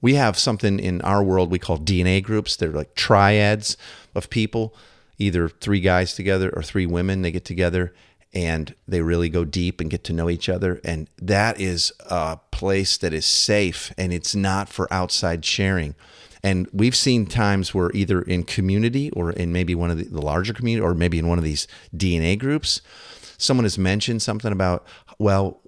We 0.00 0.14
have 0.14 0.38
something 0.38 0.80
in 0.80 1.00
our 1.02 1.22
world 1.22 1.50
we 1.50 1.60
call 1.60 1.78
DNA 1.78 2.22
groups. 2.22 2.56
They're 2.56 2.70
like 2.70 2.94
triads 2.96 3.76
of 4.14 4.28
people, 4.28 4.74
either 5.16 5.48
three 5.48 5.80
guys 5.80 6.14
together 6.14 6.50
or 6.54 6.62
three 6.62 6.86
women. 6.86 7.22
They 7.22 7.30
get 7.30 7.44
together 7.44 7.94
and 8.34 8.74
they 8.86 9.00
really 9.00 9.28
go 9.28 9.44
deep 9.44 9.80
and 9.80 9.90
get 9.90 10.04
to 10.04 10.12
know 10.12 10.28
each 10.28 10.48
other. 10.48 10.80
And 10.84 11.08
that 11.20 11.60
is 11.60 11.92
a 12.10 12.38
place 12.50 12.96
that 12.98 13.12
is 13.12 13.26
safe 13.26 13.92
and 13.96 14.12
it's 14.12 14.34
not 14.34 14.68
for 14.68 14.92
outside 14.92 15.44
sharing. 15.44 15.94
And 16.42 16.68
we've 16.72 16.96
seen 16.96 17.26
times 17.26 17.74
where 17.74 17.90
either 17.94 18.22
in 18.22 18.44
community 18.44 19.10
or 19.10 19.32
in 19.32 19.52
maybe 19.52 19.74
one 19.74 19.90
of 19.90 19.98
the, 19.98 20.04
the 20.04 20.22
larger 20.22 20.52
community 20.52 20.82
or 20.82 20.94
maybe 20.94 21.18
in 21.18 21.28
one 21.28 21.38
of 21.38 21.44
these 21.44 21.66
DNA 21.96 22.38
groups, 22.38 22.80
someone 23.36 23.64
has 23.64 23.78
mentioned 23.78 24.22
something 24.22 24.52
about, 24.52 24.86
well, 25.18 25.60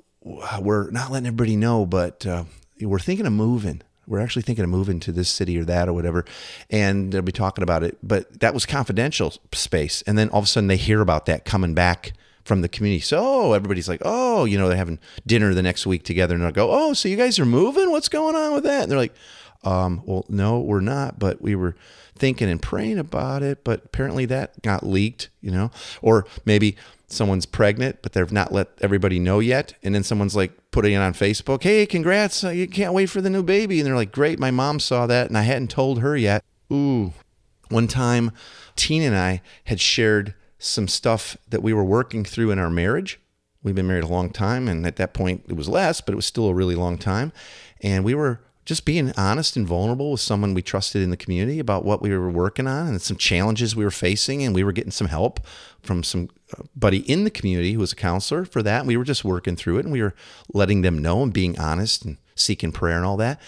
we're 0.60 0.90
not 0.90 1.10
letting 1.10 1.26
everybody 1.26 1.56
know, 1.56 1.86
but 1.86 2.26
uh, 2.26 2.44
we're 2.80 2.98
thinking 2.98 3.26
of 3.26 3.32
moving. 3.32 3.82
We're 4.06 4.20
actually 4.20 4.42
thinking 4.42 4.64
of 4.64 4.70
moving 4.70 4.98
to 5.00 5.12
this 5.12 5.28
city 5.28 5.56
or 5.56 5.64
that 5.64 5.88
or 5.88 5.92
whatever. 5.92 6.24
And 6.68 7.12
they'll 7.12 7.22
be 7.22 7.32
talking 7.32 7.62
about 7.62 7.84
it. 7.84 7.96
But 8.02 8.40
that 8.40 8.54
was 8.54 8.66
confidential 8.66 9.34
space. 9.52 10.02
And 10.02 10.18
then 10.18 10.28
all 10.30 10.40
of 10.40 10.44
a 10.44 10.48
sudden 10.48 10.66
they 10.66 10.76
hear 10.76 11.00
about 11.00 11.26
that 11.26 11.44
coming 11.44 11.74
back 11.74 12.12
from 12.44 12.62
the 12.62 12.68
community. 12.68 13.00
So 13.00 13.52
everybody's 13.52 13.88
like, 13.88 14.02
oh, 14.04 14.44
you 14.44 14.58
know, 14.58 14.66
they're 14.68 14.76
having 14.76 14.98
dinner 15.26 15.54
the 15.54 15.62
next 15.62 15.86
week 15.86 16.02
together 16.02 16.34
and 16.34 16.42
they'll 16.42 16.50
go, 16.50 16.70
oh, 16.70 16.92
so 16.92 17.08
you 17.08 17.16
guys 17.16 17.38
are 17.38 17.46
moving? 17.46 17.90
What's 17.90 18.08
going 18.08 18.34
on 18.34 18.52
with 18.52 18.64
that? 18.64 18.82
And 18.82 18.90
they're 18.90 18.98
like, 18.98 19.14
um, 19.64 20.02
well, 20.04 20.24
no, 20.28 20.60
we're 20.60 20.80
not, 20.80 21.18
but 21.18 21.42
we 21.42 21.54
were 21.54 21.76
thinking 22.14 22.48
and 22.48 22.60
praying 22.60 22.98
about 22.98 23.42
it, 23.42 23.64
but 23.64 23.84
apparently 23.84 24.26
that 24.26 24.62
got 24.62 24.86
leaked, 24.86 25.30
you 25.40 25.50
know, 25.50 25.70
or 26.02 26.26
maybe 26.44 26.76
someone's 27.08 27.46
pregnant, 27.46 27.98
but 28.02 28.12
they've 28.12 28.32
not 28.32 28.52
let 28.52 28.68
everybody 28.80 29.18
know 29.18 29.40
yet. 29.40 29.74
And 29.82 29.94
then 29.94 30.02
someone's 30.04 30.36
like 30.36 30.52
putting 30.70 30.92
it 30.94 30.98
on 30.98 31.12
Facebook, 31.12 31.62
Hey, 31.62 31.86
congrats. 31.86 32.42
You 32.42 32.68
can't 32.68 32.94
wait 32.94 33.06
for 33.06 33.20
the 33.20 33.30
new 33.30 33.42
baby. 33.42 33.80
And 33.80 33.86
they're 33.86 33.96
like, 33.96 34.12
great. 34.12 34.38
My 34.38 34.50
mom 34.50 34.80
saw 34.80 35.06
that 35.06 35.28
and 35.28 35.36
I 35.36 35.42
hadn't 35.42 35.70
told 35.70 36.00
her 36.00 36.16
yet. 36.16 36.44
Ooh, 36.72 37.12
one 37.68 37.88
time 37.88 38.30
Tina 38.76 39.06
and 39.06 39.16
I 39.16 39.42
had 39.64 39.80
shared 39.80 40.34
some 40.58 40.88
stuff 40.88 41.36
that 41.48 41.62
we 41.62 41.72
were 41.72 41.84
working 41.84 42.24
through 42.24 42.50
in 42.50 42.58
our 42.58 42.70
marriage. 42.70 43.20
We've 43.62 43.74
been 43.74 43.88
married 43.88 44.04
a 44.04 44.08
long 44.08 44.30
time. 44.30 44.68
And 44.68 44.86
at 44.86 44.96
that 44.96 45.12
point 45.12 45.44
it 45.48 45.56
was 45.56 45.68
less, 45.68 46.00
but 46.00 46.12
it 46.12 46.16
was 46.16 46.26
still 46.26 46.48
a 46.48 46.54
really 46.54 46.76
long 46.76 46.96
time. 46.96 47.32
And 47.82 48.04
we 48.04 48.14
were 48.14 48.40
just 48.70 48.84
being 48.84 49.12
honest 49.16 49.56
and 49.56 49.66
vulnerable 49.66 50.12
with 50.12 50.20
someone 50.20 50.54
we 50.54 50.62
trusted 50.62 51.02
in 51.02 51.10
the 51.10 51.16
community 51.16 51.58
about 51.58 51.84
what 51.84 52.00
we 52.00 52.16
were 52.16 52.30
working 52.30 52.68
on 52.68 52.86
and 52.86 53.02
some 53.02 53.16
challenges 53.16 53.74
we 53.74 53.82
were 53.82 53.90
facing 53.90 54.44
and 54.44 54.54
we 54.54 54.62
were 54.62 54.70
getting 54.70 54.92
some 54.92 55.08
help 55.08 55.40
from 55.82 56.04
some 56.04 56.28
uh, 56.56 56.62
buddy 56.76 56.98
in 57.10 57.24
the 57.24 57.32
community 57.32 57.72
who 57.72 57.80
was 57.80 57.92
a 57.92 57.96
counselor 57.96 58.44
for 58.44 58.62
that 58.62 58.78
and 58.78 58.86
we 58.86 58.96
were 58.96 59.02
just 59.02 59.24
working 59.24 59.56
through 59.56 59.78
it 59.78 59.84
and 59.84 59.92
we 59.92 60.00
were 60.00 60.14
letting 60.54 60.82
them 60.82 60.96
know 60.96 61.20
and 61.20 61.32
being 61.32 61.58
honest 61.58 62.04
and 62.04 62.16
seeking 62.36 62.70
prayer 62.70 62.96
and 62.96 63.04
all 63.04 63.16
that. 63.16 63.40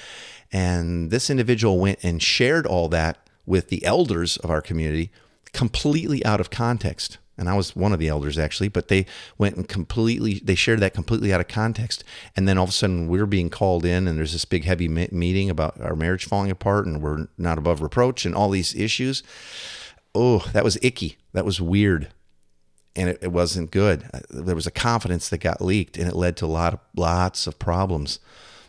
And 0.51 1.13
this 1.13 1.31
individual 1.31 1.79
went 1.79 2.01
and 2.03 2.21
shared 2.21 2.67
all 2.67 2.89
that 2.89 3.25
with 3.47 3.69
the 3.69 3.85
elders 3.85 4.39
of 4.39 4.51
our 4.51 4.61
community 4.61 5.13
completely 5.53 6.25
out 6.25 6.41
of 6.41 6.51
context 6.51 7.19
and 7.39 7.49
I 7.49 7.55
was 7.55 7.75
one 7.75 7.93
of 7.93 7.99
the 7.99 8.09
elders 8.09 8.39
actually, 8.39 8.69
but 8.69 8.89
they 8.89 9.07
went 9.39 9.57
and 9.57 9.69
completely 9.69 10.41
they 10.45 10.55
shared 10.55 10.81
that 10.81 10.95
completely 10.95 11.33
out 11.33 11.41
of 11.41 11.49
context, 11.49 12.05
and 12.37 12.47
then 12.47 12.59
all 12.59 12.65
of 12.65 12.71
a 12.71 12.73
sudden 12.73 13.09
we're 13.09 13.27
being 13.27 13.51
called 13.51 13.85
in, 13.85 14.07
and 14.07 14.19
there's 14.19 14.33
this 14.33 14.45
big 14.45 14.65
heavy 14.65 14.89
meeting 14.89 15.51
about 15.51 15.81
our 15.81 15.97
marriage 15.97 16.27
falling 16.27 16.51
apart, 16.51 16.87
and 16.87 17.03
we're 17.03 17.29
not 17.39 17.59
above 17.59 17.83
reproach, 17.83 18.25
and 18.25 18.35
all 18.35 18.51
these 18.51 18.75
issues. 18.75 19.23
Oh, 20.15 20.41
that 20.53 20.65
was 20.65 20.79
icky. 20.83 21.17
That 21.33 21.47
was 21.47 21.61
weird, 21.61 22.09
and 22.95 23.09
it, 23.09 23.19
it 23.23 23.33
wasn't 23.33 23.71
good. 23.71 24.05
Uh, 24.13 24.21
there 24.31 24.55
was 24.55 24.67
a 24.67 24.71
confidence 24.71 25.29
that 25.29 25.39
got 25.39 25.63
leaked, 25.63 25.97
and 25.97 26.09
it 26.09 26.17
led 26.17 26.37
to 26.39 26.47
a 26.47 26.47
lot 26.47 26.75
of 26.75 26.81
lots 26.95 27.47
of 27.47 27.59
problems. 27.59 28.19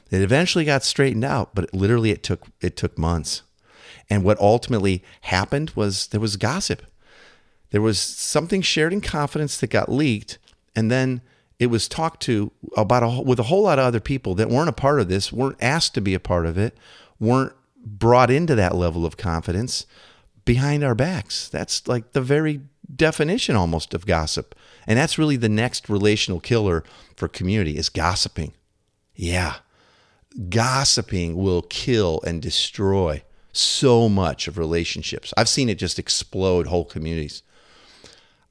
It 0.09 0.21
eventually 0.21 0.63
got 0.63 0.83
straightened 0.83 1.25
out, 1.25 1.53
but 1.53 1.65
it, 1.65 1.73
literally 1.73 2.11
it 2.11 2.23
took 2.23 2.47
it 2.61 2.77
took 2.77 2.97
months. 2.97 3.41
And 4.09 4.23
what 4.23 4.39
ultimately 4.39 5.03
happened 5.21 5.71
was 5.75 6.07
there 6.07 6.19
was 6.21 6.37
gossip 6.37 6.83
there 7.73 7.81
was 7.81 7.99
something 7.99 8.61
shared 8.61 8.93
in 8.93 9.01
confidence 9.01 9.57
that 9.57 9.71
got 9.71 9.91
leaked, 9.91 10.37
and 10.75 10.91
then 10.91 11.21
it 11.57 11.67
was 11.67 11.87
talked 11.87 12.21
to 12.21 12.51
about 12.77 13.01
a, 13.01 13.19
with 13.19 13.39
a 13.39 13.43
whole 13.43 13.63
lot 13.63 13.79
of 13.79 13.85
other 13.85 13.99
people 13.99 14.35
that 14.35 14.47
weren't 14.47 14.69
a 14.69 14.73
part 14.73 14.99
of 14.99 15.09
this, 15.09 15.33
weren't 15.33 15.57
asked 15.59 15.95
to 15.95 16.01
be 16.01 16.13
a 16.13 16.19
part 16.19 16.45
of 16.45 16.55
it, 16.55 16.77
weren't 17.19 17.53
brought 17.83 18.29
into 18.29 18.53
that 18.53 18.75
level 18.75 19.07
of 19.07 19.17
confidence 19.17 19.87
behind 20.45 20.83
our 20.83 20.93
backs. 20.93 21.49
That's 21.49 21.87
like 21.87 22.11
the 22.11 22.21
very 22.21 22.61
definition 22.95 23.55
almost 23.55 23.95
of 23.95 24.05
gossip. 24.05 24.53
And 24.85 24.99
that's 24.99 25.17
really 25.17 25.35
the 25.35 25.49
next 25.49 25.89
relational 25.89 26.39
killer 26.39 26.83
for 27.15 27.27
community 27.27 27.75
is 27.75 27.89
gossiping. 27.89 28.53
Yeah. 29.15 29.55
Gossiping 30.49 31.37
will 31.37 31.63
kill 31.63 32.21
and 32.23 32.39
destroy 32.39 33.23
so 33.51 34.07
much 34.07 34.47
of 34.47 34.59
relationships. 34.59 35.33
I've 35.35 35.49
seen 35.49 35.69
it 35.69 35.79
just 35.79 35.97
explode 35.97 36.67
whole 36.67 36.85
communities. 36.85 37.41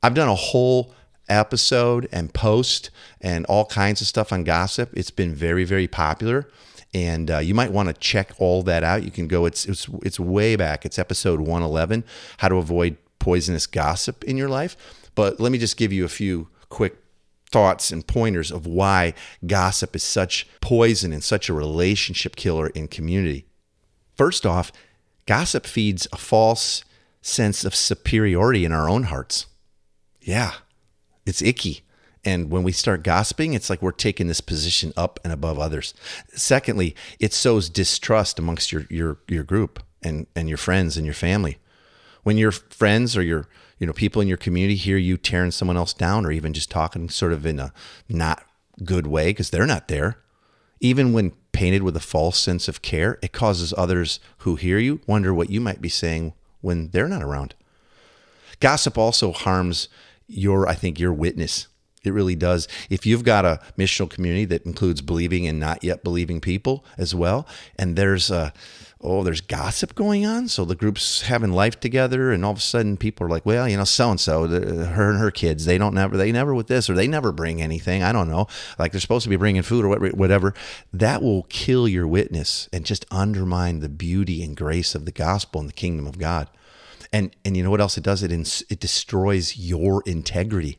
I've 0.02 0.14
done 0.14 0.28
a 0.28 0.34
whole 0.34 0.92
episode 1.28 2.08
and 2.10 2.32
post 2.34 2.90
and 3.20 3.46
all 3.46 3.66
kinds 3.66 4.00
of 4.00 4.06
stuff 4.06 4.32
on 4.32 4.42
gossip. 4.42 4.90
It's 4.94 5.10
been 5.10 5.34
very, 5.34 5.64
very 5.64 5.86
popular. 5.86 6.48
And 6.92 7.30
uh, 7.30 7.38
you 7.38 7.54
might 7.54 7.72
want 7.72 7.88
to 7.88 7.94
check 7.94 8.32
all 8.38 8.62
that 8.64 8.82
out. 8.82 9.04
You 9.04 9.10
can 9.10 9.28
go, 9.28 9.46
it's, 9.46 9.64
it's, 9.64 9.88
it's 10.02 10.20
way 10.20 10.56
back. 10.56 10.84
It's 10.84 10.98
episode 10.98 11.40
111 11.40 12.04
How 12.38 12.48
to 12.48 12.56
Avoid 12.56 12.96
Poisonous 13.18 13.66
Gossip 13.66 14.24
in 14.24 14.36
Your 14.36 14.48
Life. 14.48 14.76
But 15.14 15.40
let 15.40 15.52
me 15.52 15.58
just 15.58 15.76
give 15.76 15.92
you 15.92 16.04
a 16.04 16.10
few 16.10 16.48
quick 16.68 16.96
thoughts 17.50 17.92
and 17.92 18.06
pointers 18.06 18.50
of 18.50 18.66
why 18.66 19.14
gossip 19.46 19.94
is 19.94 20.02
such 20.02 20.48
poison 20.60 21.12
and 21.12 21.22
such 21.22 21.48
a 21.48 21.54
relationship 21.54 22.34
killer 22.34 22.68
in 22.68 22.88
community. 22.88 23.46
First 24.16 24.44
off, 24.44 24.72
gossip 25.26 25.66
feeds 25.66 26.08
a 26.12 26.16
false 26.16 26.84
sense 27.20 27.64
of 27.64 27.74
superiority 27.74 28.64
in 28.64 28.72
our 28.72 28.88
own 28.88 29.04
hearts 29.04 29.46
yeah, 30.22 30.52
it's 31.26 31.42
icky. 31.42 31.82
And 32.24 32.50
when 32.50 32.62
we 32.62 32.72
start 32.72 33.02
gossiping, 33.02 33.52
it's 33.52 33.68
like 33.68 33.82
we're 33.82 33.90
taking 33.90 34.28
this 34.28 34.40
position 34.40 34.92
up 34.96 35.18
and 35.24 35.32
above 35.32 35.58
others. 35.58 35.92
Secondly, 36.35 36.94
it 37.18 37.32
sows 37.32 37.68
distrust 37.68 38.38
amongst 38.38 38.70
your 38.70 38.87
your 38.88 39.18
your 39.28 39.42
group 39.42 39.82
and 40.02 40.26
and 40.37 40.48
your 40.48 40.58
friends 40.58 40.96
and 40.96 41.04
your 41.04 41.14
family. 41.14 41.58
When 42.22 42.38
your 42.38 42.52
friends 42.52 43.16
or 43.16 43.22
your 43.22 43.48
you 43.78 43.87
know 43.87 43.92
people 43.92 44.22
in 44.22 44.28
your 44.28 44.37
community 44.37 44.76
hear 44.76 44.96
you 44.96 45.16
tearing 45.16 45.50
someone 45.50 45.76
else 45.76 45.92
down 45.92 46.24
or 46.24 46.30
even 46.30 46.52
just 46.52 46.70
talking 46.70 47.08
sort 47.08 47.32
of 47.32 47.44
in 47.44 47.58
a 47.58 47.72
not 48.08 48.44
good 48.85 49.08
way 49.08 49.30
because 49.30 49.50
they're 49.50 49.66
not 49.66 49.88
there, 49.88 50.18
even 50.80 51.12
when 51.12 51.32
painted 51.50 51.82
with 51.82 51.96
a 51.96 52.00
false 52.00 52.38
sense 52.38 52.68
of 52.68 52.82
care, 52.82 53.18
it 53.20 53.32
causes 53.32 53.74
others 53.76 54.20
who 54.38 54.54
hear 54.54 54.78
you 54.78 55.00
wonder 55.06 55.35
what 55.35 55.50
you 55.50 55.61
might 55.61 55.80
be 55.80 55.88
saying 55.88 56.35
when 56.61 56.88
they're 56.90 57.08
not 57.08 57.22
around. 57.22 57.54
Gossip 58.61 58.96
also 58.96 59.32
harms 59.32 59.88
your, 60.33 60.68
I 60.68 60.75
think, 60.75 60.99
your 60.99 61.12
witness. 61.12 61.68
It 62.05 62.12
really 62.12 62.35
does. 62.35 62.66
If 62.90 63.07
you've 63.07 63.23
got 63.23 63.45
a 63.45 63.61
missional 63.79 64.11
community 64.11 64.45
that 64.47 64.66
includes 64.66 65.01
believing 65.01 65.47
and 65.47 65.61
not 65.61 65.85
yet 65.85 66.03
believing 66.03 66.40
people 66.40 66.85
as 66.99 67.14
well, 67.14 67.47
and 67.77 67.95
there's 67.95 68.31
a 68.31 68.53
oh, 69.03 69.23
there's 69.25 69.40
gossip 69.40 69.95
going 69.95 70.25
on. 70.25 70.49
So 70.49 70.64
the 70.64 70.77
group's 70.77 71.23
having 71.23 71.53
life 71.53 71.81
together, 71.81 72.31
and 72.31 72.45
all 72.45 72.53
of 72.53 72.59
a 72.59 72.61
sudden 72.61 72.97
people 72.97 73.27
are 73.27 73.31
like, 73.31 73.45
well, 73.45 73.68
you 73.68 73.77
know, 73.77 73.85
so 73.85 74.11
and 74.11 74.21
so, 74.21 74.47
her 74.47 75.11
and 75.11 75.18
her 75.18 75.31
kids, 75.31 75.64
they 75.64 75.77
don't 75.77 75.95
never, 75.95 76.16
they 76.16 76.31
never 76.31 76.55
with 76.55 76.68
this, 76.68 76.88
or 76.88 76.95
they 76.95 77.09
never 77.09 77.33
bring 77.33 77.61
anything. 77.61 78.03
I 78.03 78.12
don't 78.12 78.29
know. 78.29 78.47
Like 78.79 78.92
they're 78.92 79.01
supposed 79.01 79.25
to 79.25 79.31
be 79.31 79.37
bringing 79.37 79.62
food 79.62 79.85
or 79.85 80.11
whatever. 80.12 80.55
That 80.92 81.23
will 81.23 81.45
kill 81.45 81.88
your 81.88 82.07
witness 82.07 82.68
and 82.73 82.87
just 82.87 83.05
undermine 83.11 83.81
the 83.81 83.88
beauty 83.88 84.42
and 84.42 84.57
grace 84.57 84.95
of 84.95 85.05
the 85.05 85.12
gospel 85.12 85.61
and 85.61 85.68
the 85.68 85.75
kingdom 85.75 86.07
of 86.07 86.18
God. 86.18 86.49
And 87.12 87.35
and 87.44 87.57
you 87.57 87.62
know 87.62 87.70
what 87.70 87.81
else 87.81 87.98
it 87.98 88.05
does? 88.05 88.22
It 88.22 88.33
ins- 88.33 88.64
it 88.70 88.81
destroys 88.81 89.59
your 89.59 90.03
integrity. 90.07 90.79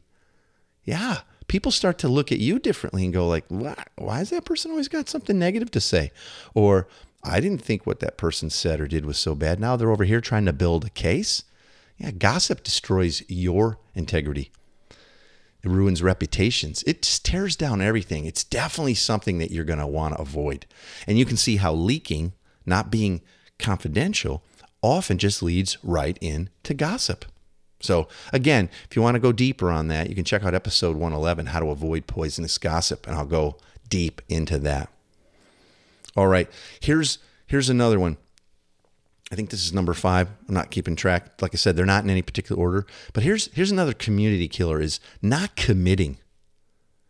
Yeah, 0.84 1.22
people 1.48 1.72
start 1.72 1.98
to 2.00 2.08
look 2.08 2.32
at 2.32 2.39
you 2.39 2.60
differently 2.60 3.04
and 3.06 3.13
go 3.13 3.28
like, 3.28 3.46
why, 3.48 3.76
why 3.96 4.17
has 4.17 4.32
that 4.32 4.46
person 4.46 4.72
always 4.72 4.88
got 4.88 5.08
something 5.08 5.38
negative 5.38 5.72
to 5.72 5.80
say? 5.80 6.12
Or 6.54 6.88
I 7.24 7.39
didn't 7.39 7.62
think 7.63 7.86
what 7.86 8.00
that 8.02 8.17
person 8.17 8.50
said 8.50 8.82
or 8.82 8.88
did 8.88 9.06
was 9.06 9.17
so 9.17 9.36
bad. 9.36 9.60
Now 9.60 9.76
they're 9.76 9.91
over 9.91 10.04
here 10.04 10.19
trying 10.19 10.46
to 10.46 10.54
build 10.54 10.86
a 10.86 10.89
case. 10.89 11.43
Yeah, 11.98 12.12
gossip 12.12 12.63
destroys 12.63 13.24
your 13.30 13.78
integrity. 13.96 14.52
It 15.63 15.69
ruins 15.69 16.04
reputations. 16.04 16.84
It 16.86 17.04
just 17.04 17.24
tears 17.24 17.56
down 17.56 17.82
everything. 17.82 18.26
It's 18.26 18.43
definitely 18.43 18.96
something 18.96 19.38
that 19.38 19.52
you're 19.52 19.63
going 19.63 19.80
to 19.80 19.88
want 19.88 20.15
to 20.15 20.22
avoid. 20.22 20.65
And 21.08 21.17
you 21.17 21.26
can 21.26 21.38
see 21.38 21.56
how 21.56 21.74
leaking, 21.74 22.34
not 22.65 22.91
being 22.91 23.22
confidential, 23.60 24.43
often 24.84 25.17
just 25.17 25.41
leads 25.41 25.78
right 25.84 26.17
into 26.22 26.76
gossip. 26.76 27.26
So, 27.80 28.08
again, 28.32 28.69
if 28.89 28.96
you 28.96 29.02
want 29.02 29.15
to 29.15 29.19
go 29.19 29.32
deeper 29.32 29.69
on 29.69 29.88
that, 29.88 30.08
you 30.10 30.15
can 30.15 30.24
check 30.24 30.43
out 30.43 30.54
episode 30.54 30.96
111, 30.96 31.48
How 31.48 31.60
to 31.60 31.69
Avoid 31.69 32.08
Poisonous 32.08 32.58
Gossip, 32.58 33.08
and 33.08 33.15
I'll 33.15 33.26
go 33.26 33.58
deep 33.89 34.22
into 34.30 34.58
that. 34.60 34.89
All 36.15 36.28
right, 36.28 36.50
here's 36.80 37.17
here's 37.48 37.69
another 37.69 38.00
one. 38.00 38.17
I 39.32 39.36
think 39.36 39.50
this 39.50 39.65
is 39.65 39.74
number 39.74 39.93
five. 39.93 40.30
I'm 40.48 40.54
not 40.54 40.69
keeping 40.69 40.96
track. 40.96 41.41
Like 41.41 41.56
I 41.56 41.58
said, 41.58 41.76
they're 41.76 41.86
not 41.86 42.04
in 42.04 42.10
any 42.10 42.22
particular 42.22 42.62
order. 42.62 42.86
But 43.13 43.24
here's 43.24 43.48
here's 43.54 43.72
another 43.72 43.93
community 43.93 44.48
killer: 44.48 44.80
is 44.80 45.00
not 45.22 45.56
committing, 45.56 46.19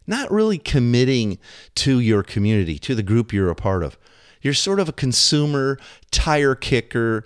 not 0.07 0.31
really 0.31 0.57
committing 0.57 1.37
to 1.75 1.99
your 1.99 2.23
community, 2.23 2.79
to 2.79 2.95
the 2.95 3.03
group 3.03 3.33
you're 3.33 3.49
a 3.49 3.55
part 3.55 3.83
of. 3.83 3.97
You're 4.41 4.53
sort 4.53 4.79
of 4.79 4.89
a 4.89 4.93
consumer, 4.93 5.77
tire 6.11 6.55
kicker. 6.55 7.25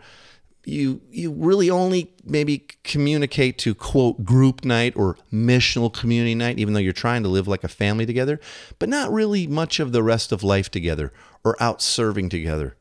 You 0.67 0.99
you 1.09 1.31
really 1.31 1.69
only 1.69 2.11
maybe 2.25 2.67
communicate 2.83 3.57
to 3.59 3.73
quote 3.73 4.25
group 4.25 4.65
night 4.65 4.91
or 4.97 5.17
missional 5.31 5.93
community 5.93 6.35
night, 6.35 6.59
even 6.59 6.73
though 6.73 6.81
you're 6.81 6.91
trying 6.91 7.23
to 7.23 7.29
live 7.29 7.47
like 7.47 7.63
a 7.63 7.69
family 7.69 8.05
together, 8.05 8.37
but 8.77 8.89
not 8.89 9.09
really 9.09 9.47
much 9.47 9.79
of 9.79 9.93
the 9.93 10.03
rest 10.03 10.33
of 10.33 10.43
life 10.43 10.69
together 10.69 11.13
or 11.45 11.55
out 11.61 11.81
serving 11.81 12.27
together. 12.27 12.75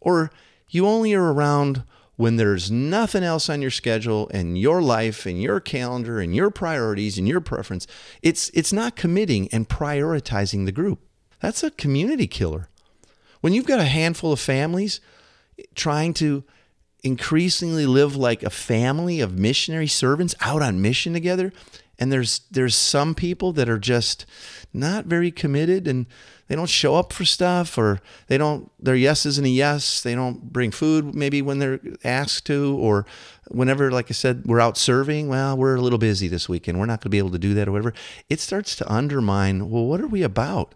Or 0.00 0.30
you 0.70 0.86
only 0.86 1.12
are 1.12 1.30
around 1.30 1.84
when 2.16 2.36
there's 2.36 2.70
nothing 2.70 3.22
else 3.22 3.50
on 3.50 3.60
your 3.60 3.70
schedule 3.70 4.30
and 4.32 4.58
your 4.58 4.80
life 4.80 5.26
and 5.26 5.42
your 5.42 5.60
calendar 5.60 6.20
and 6.20 6.34
your 6.34 6.50
priorities 6.50 7.18
and 7.18 7.28
your 7.28 7.42
preference. 7.42 7.86
It's 8.22 8.48
it's 8.54 8.72
not 8.72 8.96
committing 8.96 9.48
and 9.52 9.68
prioritizing 9.68 10.64
the 10.64 10.72
group. 10.72 11.00
That's 11.42 11.62
a 11.62 11.70
community 11.72 12.26
killer. 12.26 12.70
When 13.42 13.52
you've 13.52 13.66
got 13.66 13.80
a 13.80 13.84
handful 13.84 14.32
of 14.32 14.40
families 14.40 15.02
trying 15.74 16.14
to 16.14 16.44
increasingly 17.02 17.86
live 17.86 18.16
like 18.16 18.42
a 18.42 18.50
family 18.50 19.20
of 19.20 19.38
missionary 19.38 19.86
servants 19.86 20.34
out 20.40 20.62
on 20.62 20.82
mission 20.82 21.12
together, 21.12 21.52
and 21.98 22.12
there's 22.12 22.42
there's 22.50 22.74
some 22.74 23.14
people 23.14 23.52
that 23.52 23.68
are 23.68 23.78
just 23.78 24.24
not 24.72 25.06
very 25.06 25.30
committed 25.30 25.88
and 25.88 26.06
they 26.46 26.56
don't 26.56 26.68
show 26.68 26.94
up 26.94 27.12
for 27.12 27.24
stuff 27.24 27.76
or 27.76 28.00
they 28.28 28.38
don't 28.38 28.70
their 28.82 28.94
yes 28.94 29.26
isn't 29.26 29.44
a 29.44 29.48
yes. 29.48 30.00
They 30.00 30.14
don't 30.14 30.52
bring 30.52 30.70
food 30.70 31.14
maybe 31.14 31.42
when 31.42 31.58
they're 31.58 31.80
asked 32.04 32.46
to 32.46 32.76
or 32.80 33.04
whenever 33.48 33.90
like 33.90 34.10
i 34.10 34.12
said 34.12 34.44
we're 34.44 34.60
out 34.60 34.76
serving 34.76 35.26
well 35.26 35.56
we're 35.56 35.76
a 35.76 35.80
little 35.80 35.98
busy 35.98 36.28
this 36.28 36.48
weekend. 36.48 36.78
We're 36.78 36.86
not 36.86 37.00
going 37.00 37.04
to 37.04 37.08
be 37.10 37.18
able 37.18 37.30
to 37.30 37.38
do 37.38 37.54
that 37.54 37.68
or 37.68 37.72
whatever. 37.72 37.94
It 38.28 38.40
starts 38.40 38.76
to 38.76 38.92
undermine 38.92 39.70
well 39.70 39.86
what 39.86 40.00
are 40.00 40.06
we 40.06 40.22
about 40.22 40.74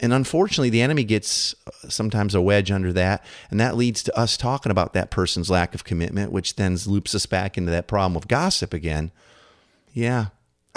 and 0.00 0.12
unfortunately 0.12 0.70
the 0.70 0.82
enemy 0.82 1.04
gets 1.04 1.54
uh, 1.66 1.88
sometimes 1.88 2.34
a 2.34 2.40
wedge 2.40 2.70
under 2.70 2.92
that 2.92 3.24
and 3.50 3.58
that 3.60 3.76
leads 3.76 4.02
to 4.02 4.16
us 4.18 4.36
talking 4.36 4.70
about 4.70 4.92
that 4.92 5.10
person's 5.10 5.50
lack 5.50 5.74
of 5.74 5.84
commitment 5.84 6.32
which 6.32 6.56
then 6.56 6.76
loops 6.86 7.14
us 7.14 7.26
back 7.26 7.58
into 7.58 7.70
that 7.70 7.86
problem 7.86 8.16
of 8.16 8.28
gossip 8.28 8.72
again 8.72 9.10
yeah 9.92 10.26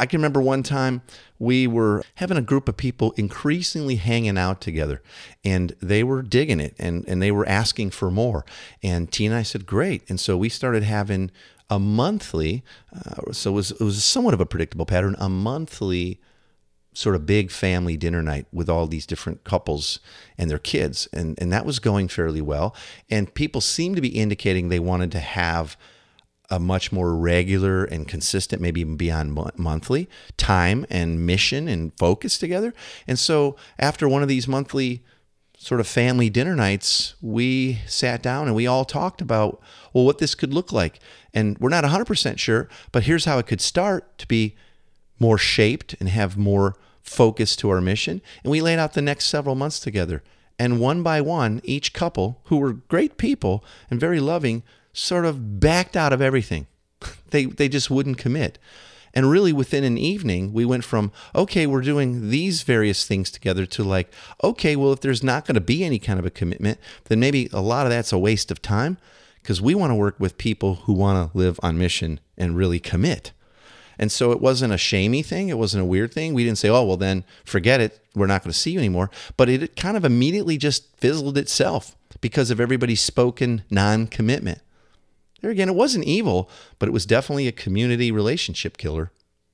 I 0.02 0.08
can 0.08 0.18
remember 0.20 0.42
one 0.42 0.64
time 0.64 1.04
we 1.38 1.68
were 1.68 2.04
having 2.16 2.36
a 2.36 2.42
group 2.42 2.68
of 2.68 2.76
people 2.76 3.12
increasingly 3.18 3.98
hanging 3.98 4.36
out 4.36 4.60
together 4.60 5.04
and 5.46 5.76
they 5.80 6.04
were 6.04 6.24
digging 6.24 6.60
it 6.60 6.76
and, 6.80 7.06
and 7.08 7.22
they 7.22 7.32
were 7.32 7.48
asking 7.48 7.92
for 7.92 8.10
more. 8.10 8.44
And 8.82 9.12
Tina 9.12 9.36
and 9.36 9.40
I 9.40 9.44
said, 9.44 9.68
great. 9.68 10.02
And 10.10 10.20
so 10.20 10.38
we 10.38 10.50
started 10.50 10.82
having 10.82 11.30
a 11.70 11.78
monthly, 11.78 12.64
uh, 12.96 13.32
so 13.32 13.52
it 13.52 13.54
was, 13.54 13.72
it 13.72 13.82
was 13.82 14.04
somewhat 14.04 14.34
of 14.34 14.42
a 14.42 14.46
predictable 14.46 14.88
pattern, 14.88 15.16
a 15.20 15.30
monthly 15.30 16.20
sort 16.94 17.16
of 17.16 17.26
big 17.26 17.52
family 17.52 17.96
dinner 17.96 18.22
night 18.22 18.46
with 18.52 18.70
all 18.70 18.86
these 18.86 19.06
different 19.06 19.44
couples 19.44 20.00
and 20.38 20.50
their 20.50 20.60
kids. 20.60 21.08
And, 21.14 21.38
and 21.40 21.52
that 21.52 21.66
was 21.66 21.80
going 21.80 22.10
fairly 22.10 22.42
well. 22.42 22.76
And 23.10 23.34
people 23.34 23.62
seemed 23.62 23.96
to 23.96 24.02
be 24.02 24.10
indicating 24.10 24.70
they 24.70 24.80
wanted 24.80 25.12
to 25.14 25.20
have 25.20 25.78
a 26.50 26.60
much 26.60 26.92
more 26.92 27.16
regular 27.16 27.86
and 27.86 28.10
consistent, 28.10 28.62
maybe 28.62 28.82
even 28.82 28.98
beyond 28.98 29.40
monthly 29.56 30.10
time 30.36 30.86
and 30.90 31.26
mission 31.26 31.70
and 31.70 31.98
focus 31.98 32.38
together. 32.38 32.74
And 33.08 33.18
so 33.18 33.56
after 33.80 34.10
one 34.10 34.22
of 34.22 34.28
these 34.28 34.50
monthly 34.50 35.02
sort 35.58 35.80
of 35.80 35.88
family 35.88 36.30
dinner 36.30 36.56
nights, 36.56 37.16
we 37.22 37.80
sat 37.88 38.22
down 38.22 38.48
and 38.48 38.56
we 38.56 38.68
all 38.68 38.84
talked 38.84 39.22
about, 39.22 39.62
well, 39.94 40.04
what 40.04 40.18
this 40.18 40.36
could 40.36 40.54
look 40.54 40.74
like. 40.74 41.00
And 41.34 41.58
we're 41.60 41.70
not 41.70 41.86
100% 41.86 42.38
sure, 42.38 42.68
but 42.92 43.04
here's 43.04 43.24
how 43.24 43.38
it 43.38 43.48
could 43.48 43.62
start 43.62 44.18
to 44.18 44.28
be 44.28 44.56
more 45.22 45.38
shaped 45.38 45.96
and 46.00 46.10
have 46.10 46.36
more 46.36 46.76
focus 47.04 47.56
to 47.56 47.70
our 47.70 47.80
mission. 47.80 48.22
And 48.44 48.52
we 48.52 48.60
laid 48.60 48.80
out 48.80 48.94
the 48.94 49.02
next 49.02 49.28
several 49.28 49.56
months 49.56 49.80
together. 49.80 50.24
And 50.58 50.80
one 50.80 51.04
by 51.04 51.22
one, 51.22 51.62
each 51.64 51.94
couple, 51.94 52.42
who 52.46 52.58
were 52.58 52.74
great 52.74 53.18
people 53.18 53.64
and 53.90 54.00
very 54.00 54.20
loving, 54.20 54.64
sort 54.94 55.26
of 55.26 55.60
backed 55.60 55.96
out 55.96 56.12
of 56.12 56.22
everything. 56.22 56.68
They, 57.32 57.46
they 57.46 57.70
just 57.70 57.90
wouldn't 57.90 58.18
commit. 58.18 58.60
And 59.14 59.32
really, 59.32 59.54
within 59.54 59.86
an 59.86 59.98
evening, 59.98 60.52
we 60.52 60.66
went 60.66 60.84
from, 60.84 61.14
okay, 61.34 61.66
we're 61.66 61.80
doing 61.80 62.30
these 62.30 62.64
various 62.64 63.06
things 63.06 63.32
together 63.32 63.66
to 63.68 63.86
like, 63.86 64.12
okay, 64.44 64.76
well, 64.76 64.92
if 64.92 65.00
there's 65.00 65.24
not 65.24 65.46
going 65.46 65.56
to 65.56 65.62
be 65.62 65.86
any 65.86 65.98
kind 65.98 66.20
of 66.20 66.26
a 66.26 66.30
commitment, 66.30 66.78
then 67.06 67.22
maybe 67.22 67.48
a 67.54 67.62
lot 67.62 67.86
of 67.86 67.90
that's 67.90 68.12
a 68.12 68.20
waste 68.20 68.52
of 68.52 68.62
time 68.62 68.98
because 69.42 69.62
we 69.62 69.74
want 69.74 69.92
to 69.92 69.96
work 69.96 70.20
with 70.20 70.38
people 70.38 70.76
who 70.76 70.94
want 70.94 71.32
to 71.32 71.38
live 71.38 71.58
on 71.64 71.78
mission 71.78 72.20
and 72.38 72.58
really 72.58 72.82
commit. 72.82 73.32
And 73.98 74.12
so 74.12 74.32
it 74.32 74.42
wasn't 74.42 74.74
a 74.74 74.78
shamey 74.78 75.22
thing. 75.22 75.50
It 75.50 75.58
wasn't 75.58 75.84
a 75.84 75.86
weird 75.86 76.14
thing. 76.14 76.34
We 76.34 76.44
didn't 76.44 76.58
say, 76.58 76.70
oh, 76.70 76.84
well, 76.84 76.98
then 76.98 77.24
forget 77.46 77.82
it. 77.82 78.00
We're 78.16 78.28
not 78.28 78.44
going 78.44 78.52
to 78.52 78.58
see 78.58 78.72
you 78.72 78.80
anymore. 78.80 79.10
But 79.38 79.50
it 79.50 79.76
kind 79.76 79.96
of 79.98 80.06
immediately 80.06 80.58
just 80.58 80.96
fizzled 80.98 81.38
itself 81.38 81.96
because 82.20 82.52
of 82.52 82.60
everybody's 82.60 83.02
spoken 83.02 83.64
non 83.70 84.08
commitment. 84.08 84.60
There 85.42 85.52
again, 85.52 85.70
it 85.70 85.76
wasn't 85.76 86.06
evil, 86.06 86.50
but 86.78 86.88
it 86.88 86.92
was 86.92 87.06
definitely 87.06 87.48
a 87.48 87.52
community 87.52 88.12
relationship 88.12 88.78
killer. 88.78 89.12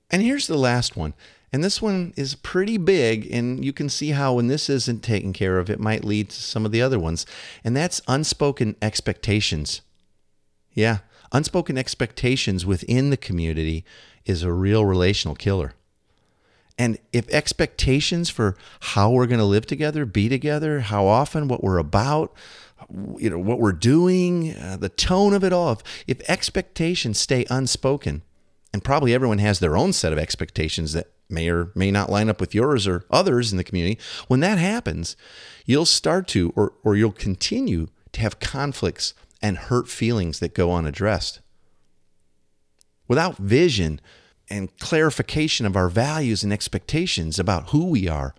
And 0.10 0.22
here's 0.22 0.48
the 0.48 0.58
last 0.58 0.96
one. 0.96 1.14
And 1.54 1.64
this 1.64 1.82
one 1.82 2.14
is 2.18 2.36
pretty 2.36 2.78
big, 2.78 3.32
and 3.32 3.64
you 3.64 3.72
can 3.72 3.88
see 3.88 4.10
how 4.10 4.34
when 4.34 4.48
this 4.48 4.70
isn't 4.70 5.02
taken 5.02 5.32
care 5.32 5.60
of, 5.60 5.70
it 5.70 5.80
might 5.80 6.04
lead 6.04 6.30
to 6.30 6.42
some 6.42 6.66
of 6.66 6.74
the 6.74 6.82
other 6.82 7.00
ones. 7.00 7.26
And 7.64 7.76
that's 7.76 8.02
unspoken 8.08 8.76
expectations. 8.82 9.82
Yeah, 10.74 11.00
unspoken 11.32 11.78
expectations 11.78 12.66
within 12.66 13.10
the 13.10 13.18
community 13.18 13.84
is 14.26 14.44
a 14.44 14.52
real 14.52 14.86
relational 14.86 15.36
killer. 15.36 15.74
And 16.78 17.00
if 17.12 17.28
expectations 17.30 18.30
for 18.30 18.56
how 18.80 19.10
we're 19.10 19.26
going 19.26 19.40
to 19.40 19.46
live 19.46 19.66
together, 19.66 20.06
be 20.06 20.30
together, 20.30 20.82
how 20.82 21.06
often, 21.06 21.48
what 21.48 21.64
we're 21.64 21.80
about, 21.80 22.34
you 23.18 23.30
know 23.32 23.40
what 23.40 23.60
we're 23.60 23.72
doing, 23.72 24.54
uh, 24.56 24.78
the 24.80 24.90
tone 24.90 25.34
of 25.34 25.44
it 25.44 25.52
all. 25.52 25.72
If, 25.72 26.04
if 26.06 26.30
expectations 26.30 27.20
stay 27.20 27.46
unspoken, 27.50 28.22
and 28.74 28.84
probably 28.84 29.14
everyone 29.14 29.40
has 29.40 29.60
their 29.60 29.76
own 29.76 29.94
set 29.94 30.14
of 30.14 30.20
expectations 30.20 30.94
that 30.94 31.08
may 31.30 31.50
or 31.50 31.72
may 31.76 31.90
not 31.92 32.12
line 32.12 32.30
up 32.30 32.40
with 32.40 32.54
yours 32.54 32.88
or 32.88 33.06
others 33.10 33.52
in 33.52 33.58
the 33.58 33.64
community. 33.64 34.00
When 34.28 34.40
that 34.42 34.58
happens, 34.58 35.16
you'll 35.66 35.86
start 35.86 36.28
to, 36.30 36.54
or, 36.56 36.74
or 36.84 36.96
you'll 36.96 37.12
continue 37.12 37.88
to 38.14 38.22
have 38.22 38.40
conflicts 38.40 39.14
and 39.42 39.58
hurt 39.58 39.88
feelings 39.88 40.40
that 40.40 40.54
go 40.54 40.74
unaddressed. 40.74 41.40
Without 43.08 43.38
vision 43.38 44.02
and 44.50 44.78
clarification 44.80 45.66
of 45.66 45.76
our 45.76 45.90
values 45.90 46.44
and 46.44 46.52
expectations 46.52 47.40
about 47.40 47.70
who 47.70 47.86
we 47.86 48.08
are, 48.08 48.34